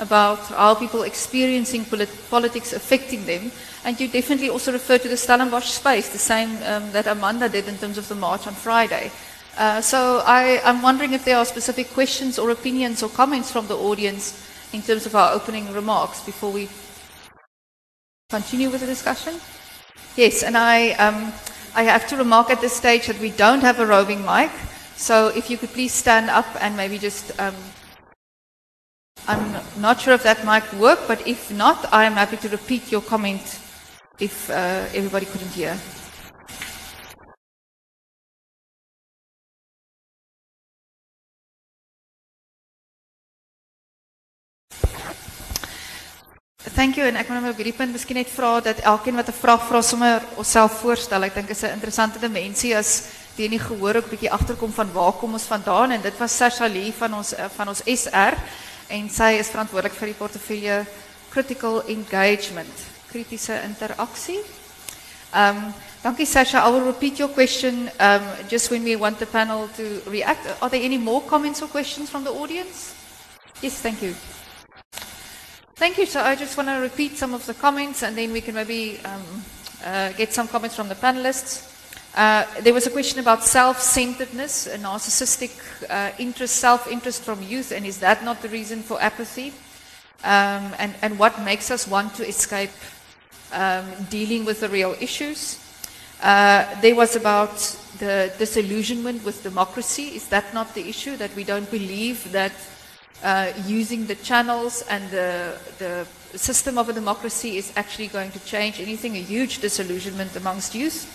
[0.00, 3.52] about how people experiencing polit politics affecting them,
[3.84, 7.68] and you definitely also referred to the Stellenbosch space, the same um, that Amanda did
[7.68, 9.10] in terms of the march on Friday.
[9.56, 13.66] Uh, so I, I'm wondering if there are specific questions or opinions or comments from
[13.66, 16.68] the audience in terms of our opening remarks before we
[18.30, 19.40] continue with the discussion.
[20.18, 20.94] Yes, and I.
[20.98, 21.32] Um,
[21.76, 24.50] I have to remark at this stage that we don't have a roving mic.
[24.96, 27.30] So if you could please stand up and maybe just.
[27.38, 27.54] Um,
[29.28, 32.90] I'm not sure if that mic work, but if not, I am happy to repeat
[32.90, 33.60] your comment
[34.18, 35.78] if uh, everybody couldn't hear.
[46.78, 49.66] Thank you en ek wil nou punt miskien net vra dat elkeen wat 'n vraag
[49.66, 51.24] vra sommer onsself voorstel.
[51.24, 53.02] Ek dink is 'n interessante dimensie as
[53.34, 56.36] die nie gehoor ook 'n bietjie agterkom van waar kom ons vandaan en dit was
[56.36, 58.34] Sasha Lee van ons eh, van ons SR
[58.88, 60.86] en sy is verantwoordelik vir die portefeulje
[61.30, 62.78] critical engagement,
[63.10, 64.38] kritiese interaksie.
[65.34, 66.68] Um dankie Sasha.
[66.68, 70.46] I will repeat your question um just when we want the panel to react.
[70.60, 72.92] Are there any more comments or questions from the audience?
[73.60, 74.14] Yes, thank you.
[75.78, 76.06] Thank you.
[76.06, 78.98] So I just want to repeat some of the comments and then we can maybe
[79.04, 79.22] um,
[79.84, 81.72] uh, get some comments from the panelists.
[82.16, 85.52] Uh, there was a question about self-centeredness, a narcissistic
[85.88, 89.52] uh, interest, self-interest from youth, and is that not the reason for apathy?
[90.24, 92.74] Um, and, and what makes us want to escape
[93.52, 95.60] um, dealing with the real issues?
[96.20, 97.56] Uh, there was about
[98.00, 100.16] the disillusionment with democracy.
[100.16, 102.50] Is that not the issue, that we don't believe that
[103.22, 108.40] uh, using the channels and the, the system of a democracy is actually going to
[108.40, 111.06] change anything, a huge disillusionment amongst youth.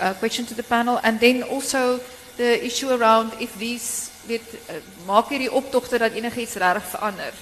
[0.00, 1.00] Uh, question to the panel.
[1.04, 2.00] And then also
[2.36, 7.32] the issue around if these, weet, uh, maak hierdie optogte dat verander.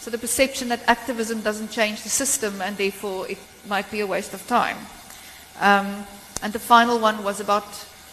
[0.00, 4.06] So the perception that activism doesn't change the system and therefore it might be a
[4.06, 4.76] waste of time.
[5.60, 6.04] Um,
[6.42, 7.64] and the final one was about,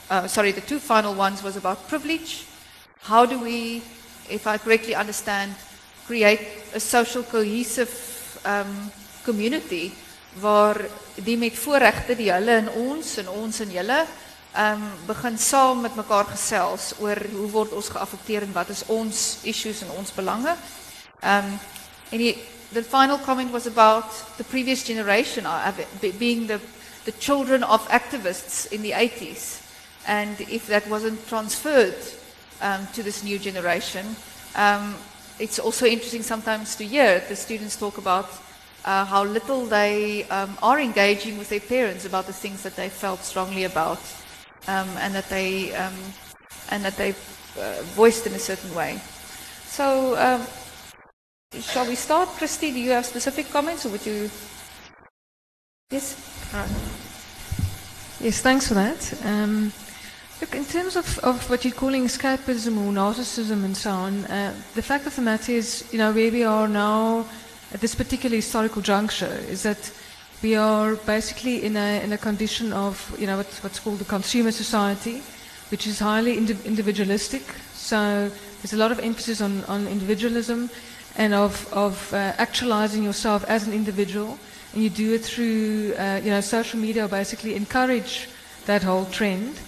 [0.10, 2.46] uh, sorry, the two final ones was about privilege.
[3.02, 3.82] How do we
[4.30, 5.54] if I correctly understand,
[6.06, 6.42] create
[6.74, 7.92] a social cohesive
[8.46, 8.92] um,
[9.24, 9.92] community
[10.40, 10.78] waar
[11.16, 14.00] die met voorregte die hulle en ons en ons en julle
[14.58, 19.40] um, begin saam met mekaar gesels oor hoe word ons geaffekteer en wat is ons
[19.50, 20.56] issues en ons belange.
[21.22, 21.58] Um,
[22.12, 22.38] and he,
[22.74, 25.74] the final comment was about the previous generation uh,
[26.18, 26.60] being the,
[27.06, 29.62] the children of activists in the 80s
[30.08, 31.98] and if that wasn't transferred
[32.62, 34.16] um, to this new generation.
[34.56, 34.96] Um,
[35.40, 38.30] it's also interesting sometimes to hear the students talk about
[38.86, 42.90] uh, how little they um, are engaging with their parents about the things that they
[42.90, 44.00] felt strongly about
[44.68, 45.94] um, and that they um,
[46.72, 47.12] and that they
[47.60, 49.00] uh, voiced in a certain way.
[49.66, 50.46] So, um,
[51.62, 52.72] shall we start, Christi?
[52.72, 54.30] Do you have specific comments, or would you?
[55.92, 56.16] Yes.
[58.20, 59.14] Yes, thanks for that.
[60.42, 64.54] Look, in terms of, of what you're calling escapism or narcissism and so on, uh,
[64.74, 67.26] the fact of the matter is, you know, where we are now
[67.74, 69.92] at this particular historical juncture is that
[70.42, 74.06] we are basically in a, in a condition of, you know, what's, what's called the
[74.06, 75.22] consumer society,
[75.72, 77.44] which is highly indi individualistic.
[77.74, 80.70] So there's a lot of emphasis on, on individualism.
[81.20, 84.40] and of, of uh, actualizing yourself as an individual.
[84.74, 88.30] And you do it through, uh, you know, social media basically encourage
[88.66, 89.60] that whole trend.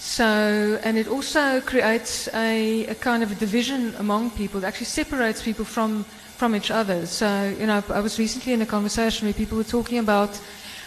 [0.00, 4.62] So, and it also creates a, a kind of a division among people.
[4.62, 6.04] It actually separates people from,
[6.36, 7.04] from each other.
[7.04, 10.40] So, you know, I was recently in a conversation where people were talking about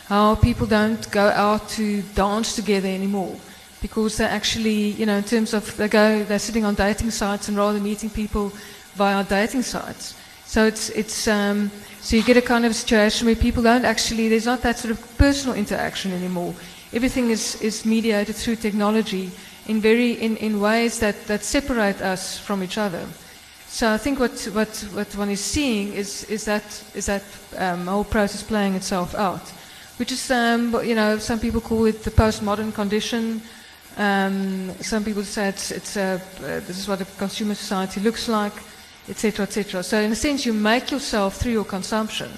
[0.06, 3.36] how people don't go out to dance together anymore
[3.82, 7.50] because they're actually, you know, in terms of they go, they're sitting on dating sites
[7.50, 8.54] and rather meeting people
[8.95, 10.15] via dating sites.
[10.45, 11.69] So it's, it's um,
[12.00, 14.91] so you get a kind of situation where people don't actually, there's not that sort
[14.91, 16.56] of personal interaction anymore
[16.93, 19.32] everything is, is mediated through technology
[19.67, 23.06] in, very, in, in ways that, that separate us from each other.
[23.67, 27.23] So I think what, what, what one is seeing is, is that, is that
[27.58, 29.47] um, whole process playing itself out,
[29.97, 33.41] which is, um, you know, some people call it the postmodern condition.
[33.95, 38.27] Um, some people say it's, it's a, uh, this is what a consumer society looks
[38.27, 38.54] like,
[39.08, 39.84] etc., etc.
[39.84, 42.30] So in a sense, you make yourself through your consumption.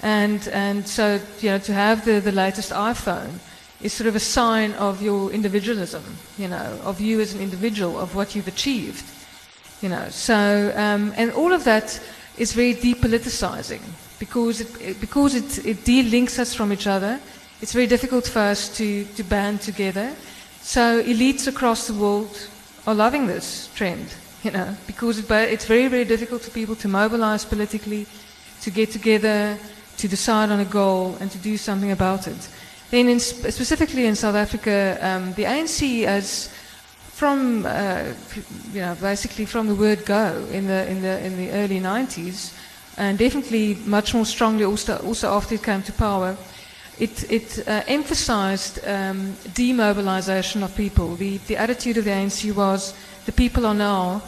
[0.00, 3.38] And, and so, you know, to have the, the latest iPhone,
[3.82, 6.02] is sort of a sign of your individualism,
[6.38, 9.04] you know, of you as an individual, of what you've achieved,
[9.80, 10.08] you know.
[10.10, 12.00] So, um, and all of that
[12.38, 13.80] is very depoliticizing
[14.18, 17.20] because it, because it, it de-links us from each other.
[17.60, 20.14] It's very difficult for us to, to band together.
[20.62, 22.48] So elites across the world
[22.86, 26.88] are loving this trend, you know, because it, it's very, very difficult for people to
[26.88, 28.06] mobilize politically,
[28.62, 29.58] to get together,
[29.98, 32.48] to decide on a goal, and to do something about it.
[32.92, 36.50] Then, in, specifically in South Africa, um, the ANC has,
[36.98, 38.12] from uh,
[38.70, 42.52] you know, basically from the word go in the in the in the early 90s,
[42.98, 46.36] and definitely much more strongly also also after it came to power,
[46.98, 51.16] it it uh, emphasized um, demobilization of people.
[51.16, 52.92] The the attitude of the ANC was
[53.24, 54.20] the people are now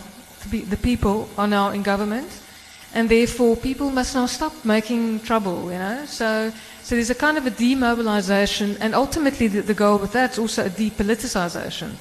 [0.50, 2.30] the people are now in government,
[2.94, 5.70] and therefore people must now stop making trouble.
[5.70, 6.50] You know, so
[6.84, 10.38] so there's a kind of a demobilization, and ultimately the, the goal with that is
[10.38, 11.92] also a depoliticization.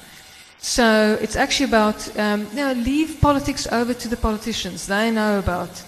[0.58, 4.86] So it's actually about, um, you know, leave politics over to the politicians.
[4.86, 5.82] They know about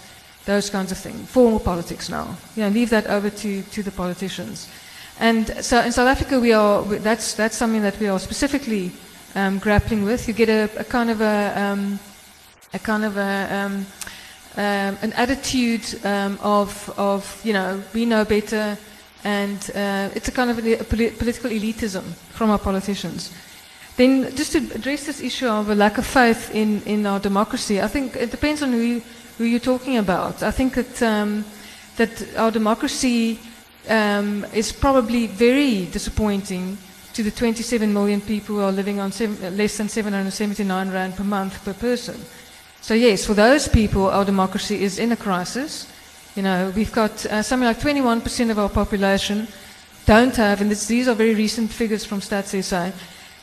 [0.45, 2.35] those kinds of things, formal politics now.
[2.55, 4.67] You know, leave that over to, to the politicians.
[5.19, 8.91] And so in South Africa, we are, that's, that's something that we are specifically
[9.35, 10.27] um, grappling with.
[10.27, 11.99] You get a, a kind of a, um,
[12.73, 13.85] a kind of a,
[14.57, 18.77] um, an attitude um, of, of, you know, we know better,
[19.23, 23.31] and uh, it's a kind of a, political elitism from our politicians.
[23.97, 27.81] Then, just to address this issue of a lack of faith in, in our democracy,
[27.81, 29.01] I think it depends on who,
[29.37, 30.41] who you're talking about.
[30.41, 31.45] I think that, um,
[31.97, 33.39] that our democracy
[33.89, 36.77] um, is probably very disappointing
[37.13, 41.23] to the 27 million people who are living on seven, less than 779 rand per
[41.23, 42.19] month per person.
[42.87, 45.91] So yes, for those people, our democracy is in a crisis.
[46.37, 49.49] You know, we've got uh, something like 21% of our population
[50.05, 52.93] don't have, and this, these are very recent figures from Stats SA,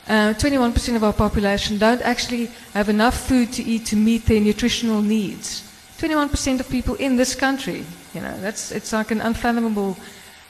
[0.07, 4.41] uh, 21% of our population don't actually have enough food to eat to meet their
[4.41, 5.61] nutritional needs.
[5.99, 9.95] 21% of people in this country, you know, that's, it's like an unfathomable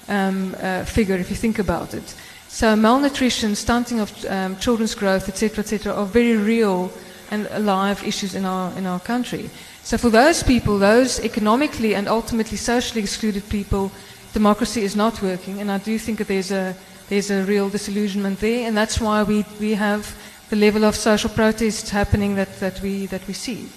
[0.07, 2.15] um, uh, figure if you think about it.
[2.47, 6.93] So malnutrition, stunting of um, children's growth, etc., etc., are very real
[7.31, 9.49] and alive issues in our, in our country.
[9.83, 13.91] So for those people, those economically and ultimately socially excluded people,
[14.33, 15.61] democracy is not working.
[15.61, 16.75] And I do think that there's a,
[17.09, 18.67] there's a real disillusionment there.
[18.67, 20.15] And that's why we, we have
[20.49, 23.69] the level of social protests happening that, that, we, that we see.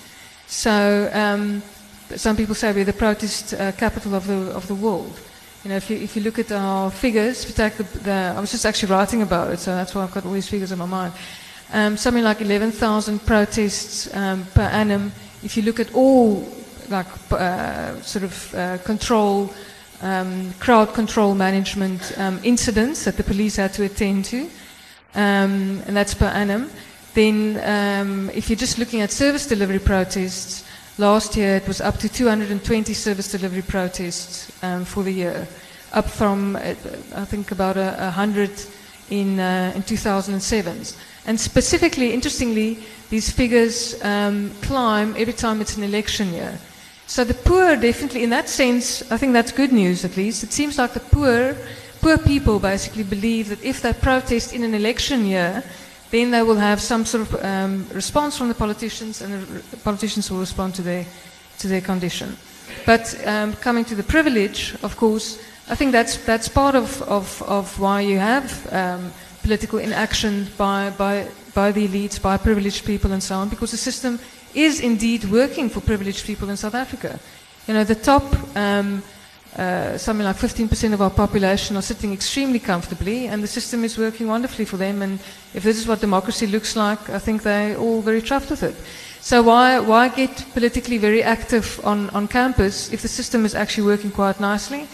[0.47, 1.63] So um,
[2.17, 5.19] some people say we're the protest uh, capital of the, of the world.
[5.65, 8.35] You know, if you, if you look at our figures, if you take the, the,
[8.37, 10.73] I was just actually writing about it, so that's why I've got all these figures
[10.73, 11.13] in my mind.
[11.73, 16.47] Um, something like 11,000 protests um, per annum if you look at all
[16.89, 19.53] like uh, sort of uh, control,
[20.01, 24.49] um, crowd control management um, incidents that the police had to attend to,
[25.15, 26.71] um, and that's per annum.
[27.15, 30.65] Then, um, if you're just looking at service delivery protests,
[30.99, 34.51] last year it was up to 220 service delivery protests
[34.85, 35.47] for the year,
[35.93, 36.75] up from uh,
[37.15, 38.51] I think about a, a hundred
[39.11, 40.85] in uh, in 2007.
[41.29, 42.79] And specifically, interestingly,
[43.11, 46.59] these figures um, climb every time it's an election year.
[47.07, 50.43] So the poor, definitely, in that sense, I think that's good news at least.
[50.43, 51.55] It seems like the poor,
[52.01, 55.63] poor people basically believe that if they protest in an election year,
[56.11, 60.31] then they will have some sort of um, response from the politicians, and the politicians
[60.31, 61.05] will respond to their,
[61.59, 62.39] to their condition.
[62.87, 67.43] But um, coming to the privilege, of course, I think that's, that's part of, of,
[67.43, 69.13] of why you have um,
[69.49, 73.79] political inaction by, by, by the elites, by privileged people, and so on, because the
[73.79, 74.21] system
[74.55, 77.19] is indeed working for privileged people in South Africa.
[77.67, 78.25] You know, the top,
[78.55, 79.03] um,
[79.57, 83.97] uh, something like 15% of our population are sitting extremely comfortably, and the system is
[83.97, 85.01] working wonderfully for them.
[85.01, 85.19] And
[85.55, 88.77] if this is what democracy looks like, I think they're all very chuffed with it.
[89.23, 93.87] So why, why get politically very active on, on campus if the system is actually
[93.87, 94.87] working quite nicely?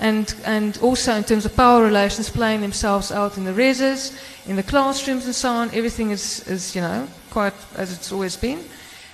[0.00, 4.56] And, and also in terms of power relations playing themselves out in the reses, in
[4.56, 8.64] the classrooms and so on, everything is, is you know, quite as it's always been.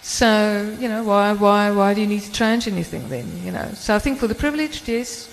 [0.02, 3.68] So, you know, why, why, why do you need to change anything then, you know?
[3.74, 5.28] So I think for the privileged, yes,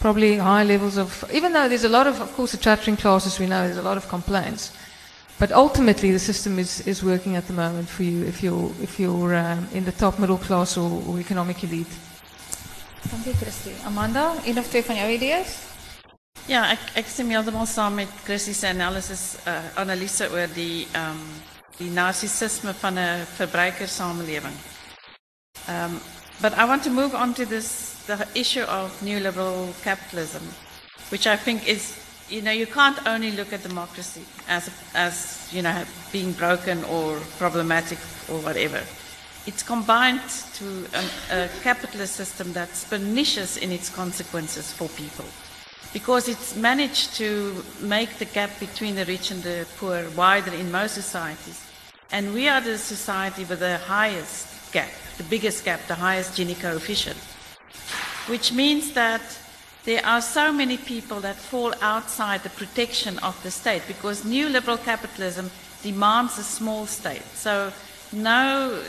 [0.00, 3.38] probably high levels of, even though there's a lot of, of course, the chattering classes,
[3.38, 4.72] we know there's a lot of complaints.
[5.38, 8.98] But ultimately, the system is, is working at the moment for you if you're, if
[8.98, 11.94] you're um, in the top middle class or, or economic elite.
[13.10, 13.72] Dankie Christi.
[13.84, 15.44] Amanda, een of twee van jouw ideeën?
[16.46, 21.16] Ja, ek ek stem heeltemal saam met Chrissy se analysis uh, analise oor die ehm
[21.16, 21.22] um,
[21.78, 24.56] die narcissisme van 'n verbruikersamelewing.
[25.68, 26.00] Um
[26.40, 30.42] but I want to move on to this the issue of neoliberal capitalism,
[31.10, 31.94] which I think is
[32.28, 37.18] you know you can't only look at democracy as as you know being broken or
[37.38, 37.98] problematic
[38.28, 38.82] or whatever.
[39.46, 40.22] It's combined
[40.54, 45.26] to an, a capitalist system that's pernicious in its consequences for people
[45.92, 50.70] because it's managed to make the gap between the rich and the poor wider in
[50.72, 51.62] most societies.
[52.10, 56.60] And we are the society with the highest gap, the biggest gap, the highest Gini
[56.60, 57.16] coefficient,
[58.28, 59.22] which means that
[59.84, 64.82] there are so many people that fall outside the protection of the state because neoliberal
[64.82, 65.50] capitalism
[65.82, 67.22] demands a small state.
[67.34, 67.72] So
[68.12, 68.82] no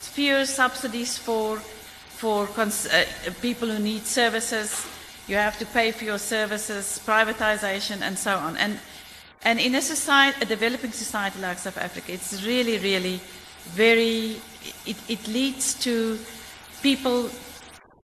[0.00, 3.04] fewer subsidies for, for cons- uh,
[3.40, 4.86] people who need services.
[5.28, 8.56] You have to pay for your services, privatization, and so on.
[8.56, 8.78] And,
[9.42, 13.20] and in a society, a developing society like South Africa, it's really, really
[13.68, 14.40] very,
[14.86, 16.18] it, it leads to
[16.82, 17.30] people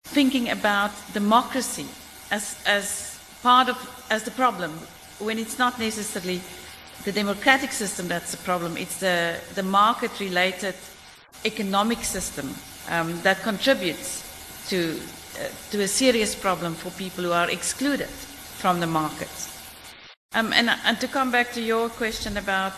[0.05, 1.87] thinking about democracy
[2.31, 4.73] as, as part of, as the problem,
[5.19, 6.41] when it's not necessarily
[7.05, 10.75] the democratic system that's the problem, it's the, the market related
[11.47, 12.55] economic system
[12.89, 14.23] um, that contributes
[14.69, 15.01] to,
[15.41, 19.31] uh, to a serious problem for people who are excluded from the market.
[20.35, 22.73] Um, and, and to come back to your question about,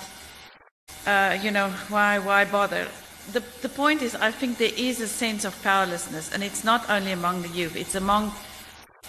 [1.07, 2.87] uh, you know, why, why bother?
[3.33, 6.89] The, the point is, I think there is a sense of powerlessness, and it's not
[6.89, 8.33] only among the youth, it's among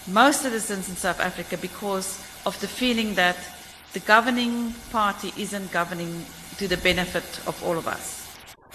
[0.07, 3.37] most citizens in South Africa because of the feeling that
[3.93, 6.25] the governing party isn't governing
[6.57, 8.18] to the benefit of all of us.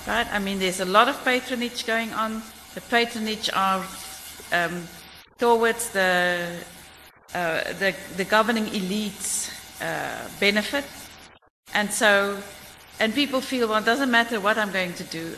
[0.06, 0.26] Right?
[0.30, 2.42] I mean, there's a lot of patronage going on.
[2.74, 3.82] The patronage are
[4.52, 4.86] um,
[5.38, 6.58] towards the,
[7.34, 9.50] uh, the, the governing elites
[9.80, 10.84] uh, benefit.
[11.72, 12.38] And so,
[13.00, 15.36] and people feel, well, it doesn't matter what I'm going to do.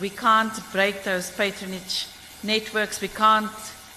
[0.00, 2.06] We can't break those patronage
[2.42, 3.00] networks.
[3.00, 3.50] We can't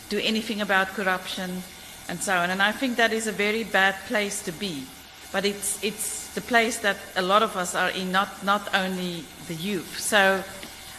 [0.10, 1.64] do anything about corruption
[2.10, 2.52] and so on.
[2.52, 4.86] And I think that is a very bad place to be.
[5.32, 9.24] But it's, it's the place that a lot of us are in, not, not only
[9.48, 10.00] the youth.
[10.00, 10.44] So,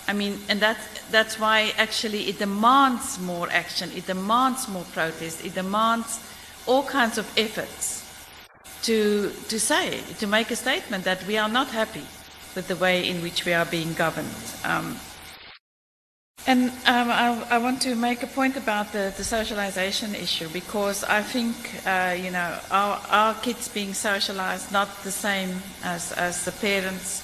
[0.09, 0.79] I mean, and that,
[1.11, 6.21] that's why actually it demands more action, it demands more protest, it demands
[6.67, 8.03] all kinds of efforts
[8.83, 12.05] to, to say, to make a statement that we are not happy
[12.55, 14.29] with the way in which we are being governed.
[14.65, 14.97] Um,
[16.47, 21.05] and um, I, I, want to make a point about the, the socialization issue because
[21.05, 21.55] I think,
[21.87, 27.23] uh, you know, our, our, kids being socialized not the same as, as the parents.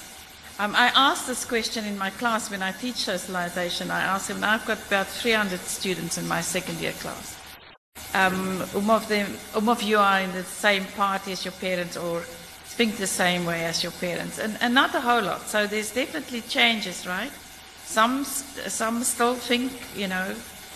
[0.57, 3.91] Um, I asked this question in my class when I teach socialization.
[3.91, 7.37] I asked them, I've got about 300 students in my second year class.
[8.13, 11.97] Um, um, of them, um of you are in the same party as your parents
[11.97, 15.41] or think the same way as your parents, and, and not a whole lot.
[15.41, 17.31] So there's definitely changes, right?
[17.89, 20.35] Some, some still think, you know,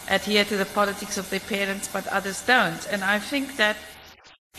[0.09, 2.87] adhere to the politics of their parents, but others don't.
[2.91, 3.77] And I think that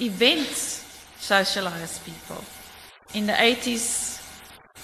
[0.00, 0.84] events
[1.18, 2.44] socialize people.
[3.12, 4.22] In the 80s,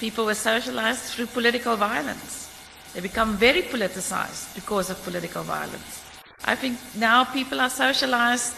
[0.01, 2.51] people were socialized through political violence.
[2.93, 6.03] They become very politicized because of political violence.
[6.45, 8.53] I think now people are socialized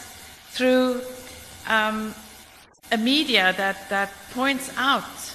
[0.52, 1.02] through
[1.68, 2.14] um,
[2.90, 5.34] a media that, that points out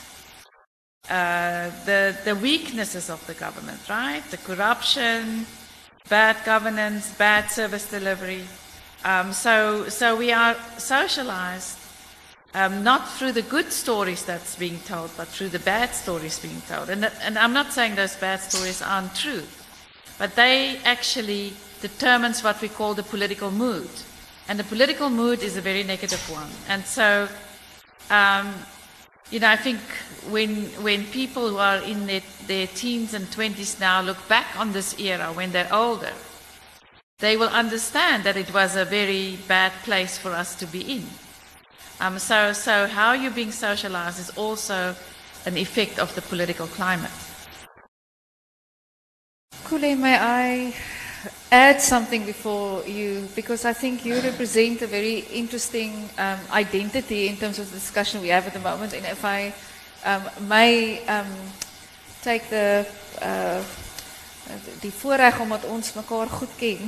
[1.09, 4.23] uh, the, the weaknesses of the government, right?
[4.29, 5.45] The corruption,
[6.09, 8.43] bad governance, bad service delivery.
[9.05, 11.79] Um, so, so we are socialized
[12.53, 16.61] um, not through the good stories that's being told, but through the bad stories being
[16.67, 16.89] told.
[16.89, 19.43] And, and I'm not saying those bad stories aren't true,
[20.17, 23.89] but they actually determines what we call the political mood.
[24.47, 26.49] And the political mood is a very negative one.
[26.67, 27.27] And so
[28.09, 28.53] um,
[29.31, 29.79] you know, I think
[30.29, 34.71] when, when people who are in their, their teens and 20s now look back on
[34.71, 36.13] this era when they're older,
[37.19, 41.05] they will understand that it was a very bad place for us to be in.
[41.99, 44.95] Um, so, so how you're being socialized is also
[45.45, 47.11] an effect of the political climate.
[49.67, 50.73] Kule, may I
[51.51, 53.27] add something before you?
[53.35, 58.21] Because I think you represent a very interesting um, identity in terms of the discussion
[58.21, 58.93] we have at the moment.
[58.93, 59.53] And if I
[60.05, 61.27] um, may um,
[62.21, 62.85] take the
[63.21, 63.61] uh,
[64.81, 66.79] die voorreg omdat ons mekaar goed ken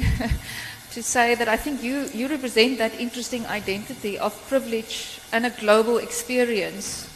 [0.93, 5.53] to say that I think you you represent that interesting identity of privilege and a
[5.59, 7.07] global experience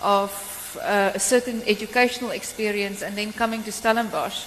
[0.00, 0.30] of
[0.82, 4.44] uh, a certain educational experience and then coming to Stellenbosch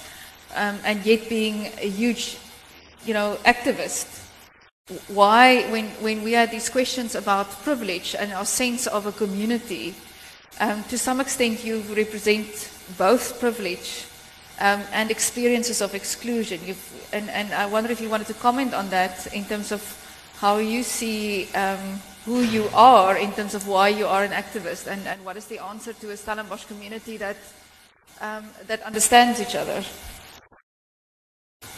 [0.56, 2.38] um, and yet being a huge
[3.06, 4.22] you know activist
[5.08, 9.96] why when when we had these questions about privilege and our sense of a community
[10.60, 14.06] um, to some extent you represent both privilege
[14.60, 16.60] um, and experiences of exclusion.
[16.66, 19.82] You've, and, and I wonder if you wanted to comment on that in terms of
[20.40, 24.88] how you see um, who you are in terms of why you are an activist
[24.88, 27.38] and, and what is the answer to a Stellenbosch community that,
[28.22, 29.84] um, that understands each other.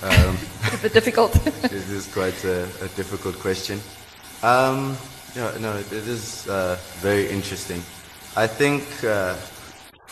[0.02, 1.36] Um, it's a bit difficult.
[1.64, 3.80] it is quite a, a difficult question.
[4.44, 4.96] Um,
[5.36, 7.82] yeah, no, it is uh, very interesting.
[8.36, 9.36] I think uh,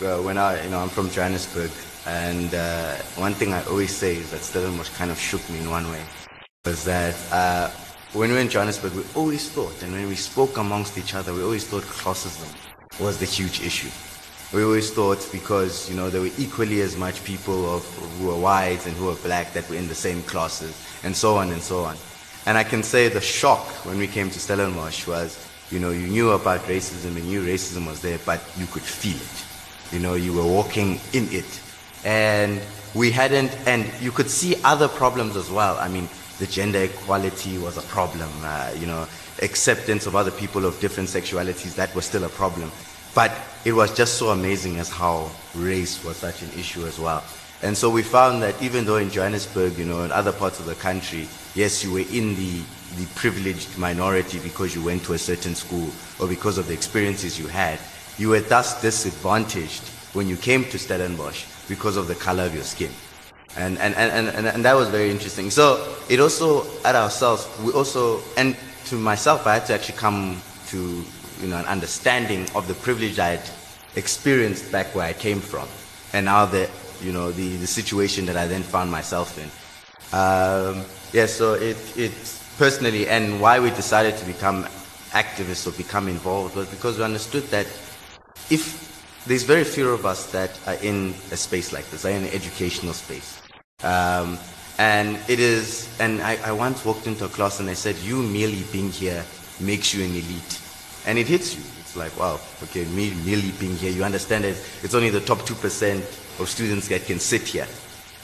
[0.01, 1.69] uh, when I, you know, I'm from Johannesburg,
[2.07, 5.69] and uh, one thing I always say is that Stellenbosch kind of shook me in
[5.69, 6.01] one way.
[6.65, 7.69] Was that uh,
[8.13, 11.31] when we were in Johannesburg, we always thought, and when we spoke amongst each other,
[11.31, 12.49] we always thought classism
[12.99, 13.89] was the huge issue.
[14.53, 17.85] We always thought because, you know, there were equally as much people of,
[18.19, 21.35] who were white and who were black that were in the same classes, and so
[21.35, 21.97] on and so on.
[22.45, 26.07] And I can say the shock when we came to Stellenbosch was, you know, you
[26.07, 29.93] knew about racism and knew racism was there, but you could feel it.
[29.93, 31.61] You know, you were walking in it
[32.05, 32.61] and
[32.93, 35.75] we hadn't, and you could see other problems as well.
[35.77, 36.07] I mean,
[36.39, 39.07] the gender equality was a problem, uh, you know,
[39.41, 42.71] acceptance of other people of different sexualities, that was still a problem.
[43.15, 43.31] But
[43.63, 47.23] it was just so amazing as how race was such an issue as well.
[47.63, 50.65] And so we found that even though in Johannesburg, you know, in other parts of
[50.65, 52.61] the country, yes, you were in the,
[52.97, 55.89] the privileged minority because you went to a certain school
[56.19, 57.79] or because of the experiences you had,
[58.17, 59.81] you were thus disadvantaged
[60.13, 62.91] when you came to Stellenbosch because of the color of your skin.
[63.57, 65.49] And, and, and, and, and that was very interesting.
[65.49, 70.41] So it also, at ourselves, we also, and to myself, I had to actually come
[70.67, 71.03] to
[71.41, 73.49] you know, an understanding of the privilege I had
[73.95, 75.67] experienced back where I came from.
[76.13, 76.69] And now the,
[77.01, 79.49] you know, the, the situation that I then found myself in.
[80.17, 82.11] Um, yeah, so it, it
[82.57, 84.63] personally, and why we decided to become
[85.11, 87.65] activists or become involved was because we understood that
[88.49, 88.85] if
[89.25, 92.29] there's very few of us that are in a space like this, are in an
[92.29, 93.41] educational space.
[93.83, 94.37] Um,
[94.77, 98.21] and it is, and I, I once walked into a class and I said, you
[98.21, 99.23] merely being here
[99.59, 100.61] makes you an elite.
[101.05, 101.61] And it hits you.
[101.79, 104.57] It's like, wow, okay, me merely being here, you understand it.
[104.83, 105.97] It's only the top 2%
[106.39, 107.67] of students that can sit here.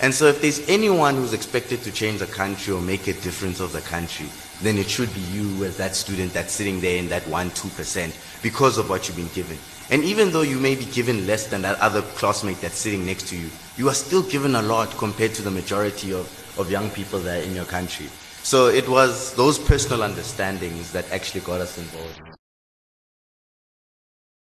[0.02, 3.60] And so if there's anyone who's expected to change the country or make a difference
[3.60, 4.28] of the country,
[4.62, 8.42] then it should be you as that student that's sitting there in that 1 2%
[8.42, 9.58] because of what you've been given.
[9.92, 13.28] And even though you may be given less than that other classmate that's sitting next
[13.28, 16.26] to you, you are still given a lot compared to the majority of,
[16.58, 18.08] of young people there in your country.
[18.42, 22.31] So it was those personal understandings that actually got us involved.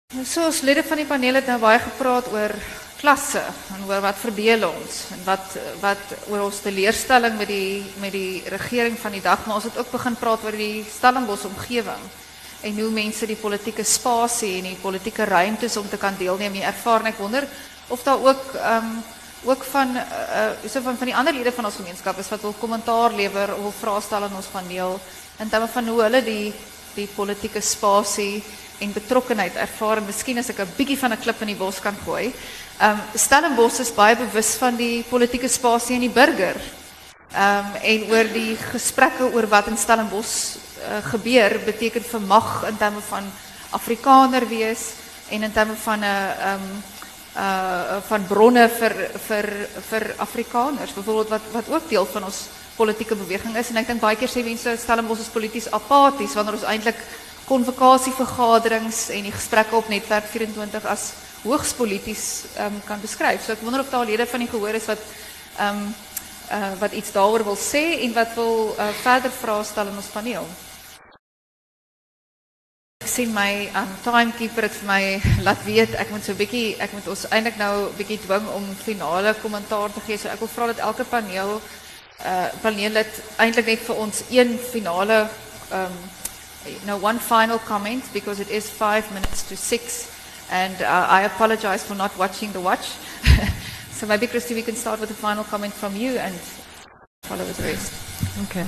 [0.09, 2.55] So ons lede van die paneel het nou baie gepraat oor
[2.97, 3.43] klasse
[3.75, 8.41] en oor wat verbeel ons en wat wat oor ons teleurstelling met die met die
[8.49, 12.07] regering van die dag, maar ons het ook begin praat oor die Stellenbosch omgewing
[12.65, 16.57] en hoe mense die politieke spasie en die politieke ruimtes om te kan deelneem.
[16.57, 17.45] Nie ervaar en wonder
[17.93, 18.89] of daar ook um,
[19.45, 22.57] ook van uh so van van die ander lede van ons gemeenskap is wat wil
[22.57, 24.97] kommentaar lewer of vrae stel aan ons paneel
[25.37, 26.55] in terme van hoe hulle die
[26.97, 28.41] die politieke spasie
[28.79, 31.81] en betrokkenheid ervaar en miskien as ek 'n bietjie van 'n klip in die bos
[31.81, 32.33] kan gooi.
[32.81, 36.57] Ehm um, Stellenbosch is baie bewus van die politieke spasie en die burger.
[37.33, 42.65] Ehm um, en oor die gesprekke oor wat in Stellenbosch uh, gebeur beteken vir mag
[42.69, 43.25] in terme van
[43.71, 44.95] Afrikaner wees
[45.29, 46.83] en in terme van um,
[48.09, 48.95] van bronne vir
[49.89, 54.01] vir Afrikaners byvoorbeeld wat wat ook deel van ons politieke beweging is en ek dink
[54.01, 56.99] baie keer sê mense Stellenbosch is polities apaties wanneer ons eintlik
[57.49, 61.75] konvokasievergaderings en die gesprekke op netwerk 24 as hoogs
[62.85, 63.45] kan beskryf.
[63.45, 65.03] So ek wonder of daar lede van die gehoor is wat
[65.59, 65.89] ehm
[66.53, 70.15] uh, wat iets daaroor wil sê en wat wil uh, verder vrae stel in ons
[70.15, 70.47] paneel
[73.19, 77.25] sien my um, timekeeper het my laat weet ek moet so 'n bietjie moet ons
[77.35, 78.21] eintlik nou 'n bietjie
[78.55, 80.19] om finale kommentaar te gee.
[80.19, 81.61] So wil vra dat elke paneel
[82.31, 85.29] uh paneelid eintlik net vir ons een finale
[85.73, 85.97] um
[87.01, 90.15] one final comment because it is 5 minutes to 6
[90.51, 92.95] and uh, I apologize for not watching the watch.
[93.91, 96.35] so maybe Christi we can start with a final comment from you and
[97.23, 97.93] follow with the rest.
[98.51, 98.67] Okay.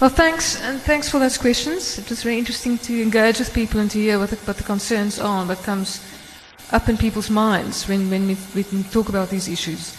[0.00, 1.98] Well, thanks, and thanks for those questions.
[1.98, 4.62] It was very interesting to engage with people and to hear what the, what the
[4.62, 6.04] concerns are what comes
[6.70, 9.96] up in people's minds when, when we, we talk about these issues.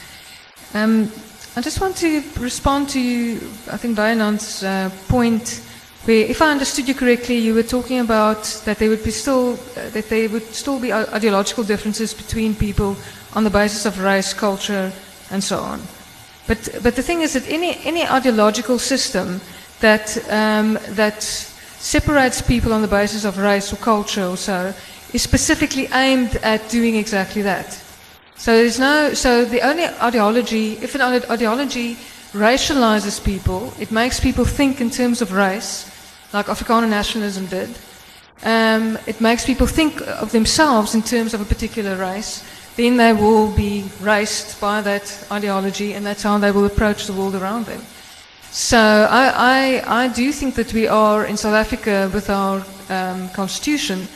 [0.74, 1.12] Um,
[1.56, 3.38] I just want to respond to,
[3.72, 5.62] I think, Dianon's uh, point
[6.08, 9.60] where, if I understood you correctly, you were talking about that there would be still,
[9.76, 12.96] uh, that there would still be ideological differences between people
[13.36, 14.92] on the basis of race, culture,
[15.32, 15.82] and so on.
[16.48, 19.42] But, but the thing is that any, any ideological system
[19.82, 24.74] that, um, that separates people on the basis of race or culture or so
[25.12, 27.78] is specifically aimed at doing exactly that.
[28.38, 31.96] So there's no, so the only ideology, if an ideology
[32.32, 35.92] racializes people, it makes people think in terms of race,
[36.34, 37.70] like Afrikaner nationalism did.
[38.44, 42.44] Um, it makes people think of themselves in terms of a particular race.
[42.76, 47.14] Then they will be raced by that ideology, and that's how they will approach the
[47.14, 47.82] world around them.
[48.52, 53.30] So I, I, I do think that we are in South Africa with our um,
[53.30, 54.08] constitution,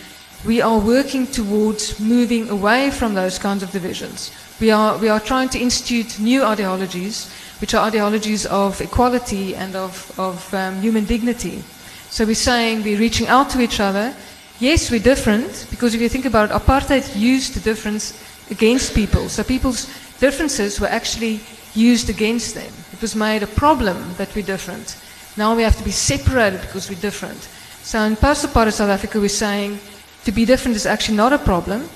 [0.45, 4.31] we are working towards moving away from those kinds of divisions.
[4.59, 7.31] We are, we are trying to institute new ideologies,
[7.61, 11.63] which are ideologies of equality and of, of um, human dignity.
[12.11, 14.13] So we're saying we're reaching out to each other.
[14.59, 19.29] Yes, we're different, because if you think about it, apartheid used the difference against people.
[19.29, 19.85] So people's
[20.19, 21.39] differences were actually
[21.73, 22.71] used against them.
[22.91, 25.01] It was made a problem that we're different.
[25.37, 27.47] Now we have to be separated because we're different.
[27.81, 29.79] So in post apartheid South Africa, we're saying
[30.25, 31.89] to be different is actually not a problem.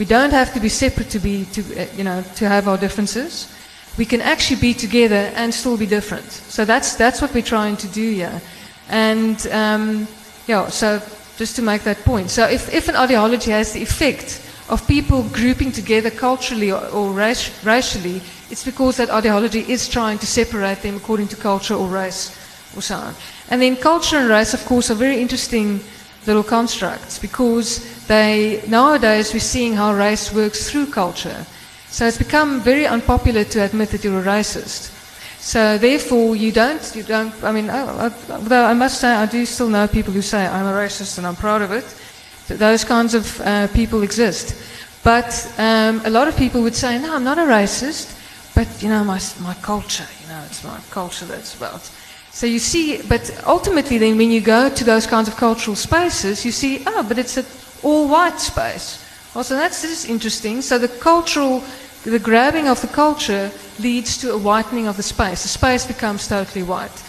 [0.00, 2.76] We don't have to be separate to be, to, uh, you know, to have our
[2.76, 3.46] differences.
[3.96, 6.28] We can actually be together and still be different.
[6.32, 8.42] So that's, that's what we're trying to do here.
[8.90, 10.06] And, um,
[10.46, 11.00] yeah, so
[11.38, 12.28] just to make that point.
[12.28, 17.12] So if, if an ideology has the effect of people grouping together culturally or, or
[17.12, 18.20] racially,
[18.50, 22.36] it's because that ideology is trying to separate them according to culture or race
[22.76, 23.14] or so on.
[23.48, 25.80] And then culture and race, of course, are very interesting
[26.26, 31.46] little constructs because they nowadays we're seeing how race works through culture.
[31.88, 34.99] So it's become very unpopular to admit that you're a racist.
[35.40, 37.32] So therefore, you don't, you don't.
[37.42, 40.46] I mean, I, I, though I must say, I do still know people who say
[40.46, 41.84] I'm a racist and I'm proud of it.
[42.46, 44.54] Those kinds of uh, people exist.
[45.02, 48.16] But um, a lot of people would say, no, I'm not a racist,
[48.54, 51.90] but you know, my, my culture, you know, it's my culture that's about.
[52.32, 56.44] So you see, but ultimately, then when you go to those kinds of cultural spaces,
[56.44, 57.46] you see, oh, but it's an
[57.82, 59.04] all white space.
[59.34, 60.60] Also, that's just interesting.
[60.60, 61.64] So the cultural,
[62.04, 65.42] the grabbing of the culture leads to a whitening of the space.
[65.42, 67.04] The space becomes totally white.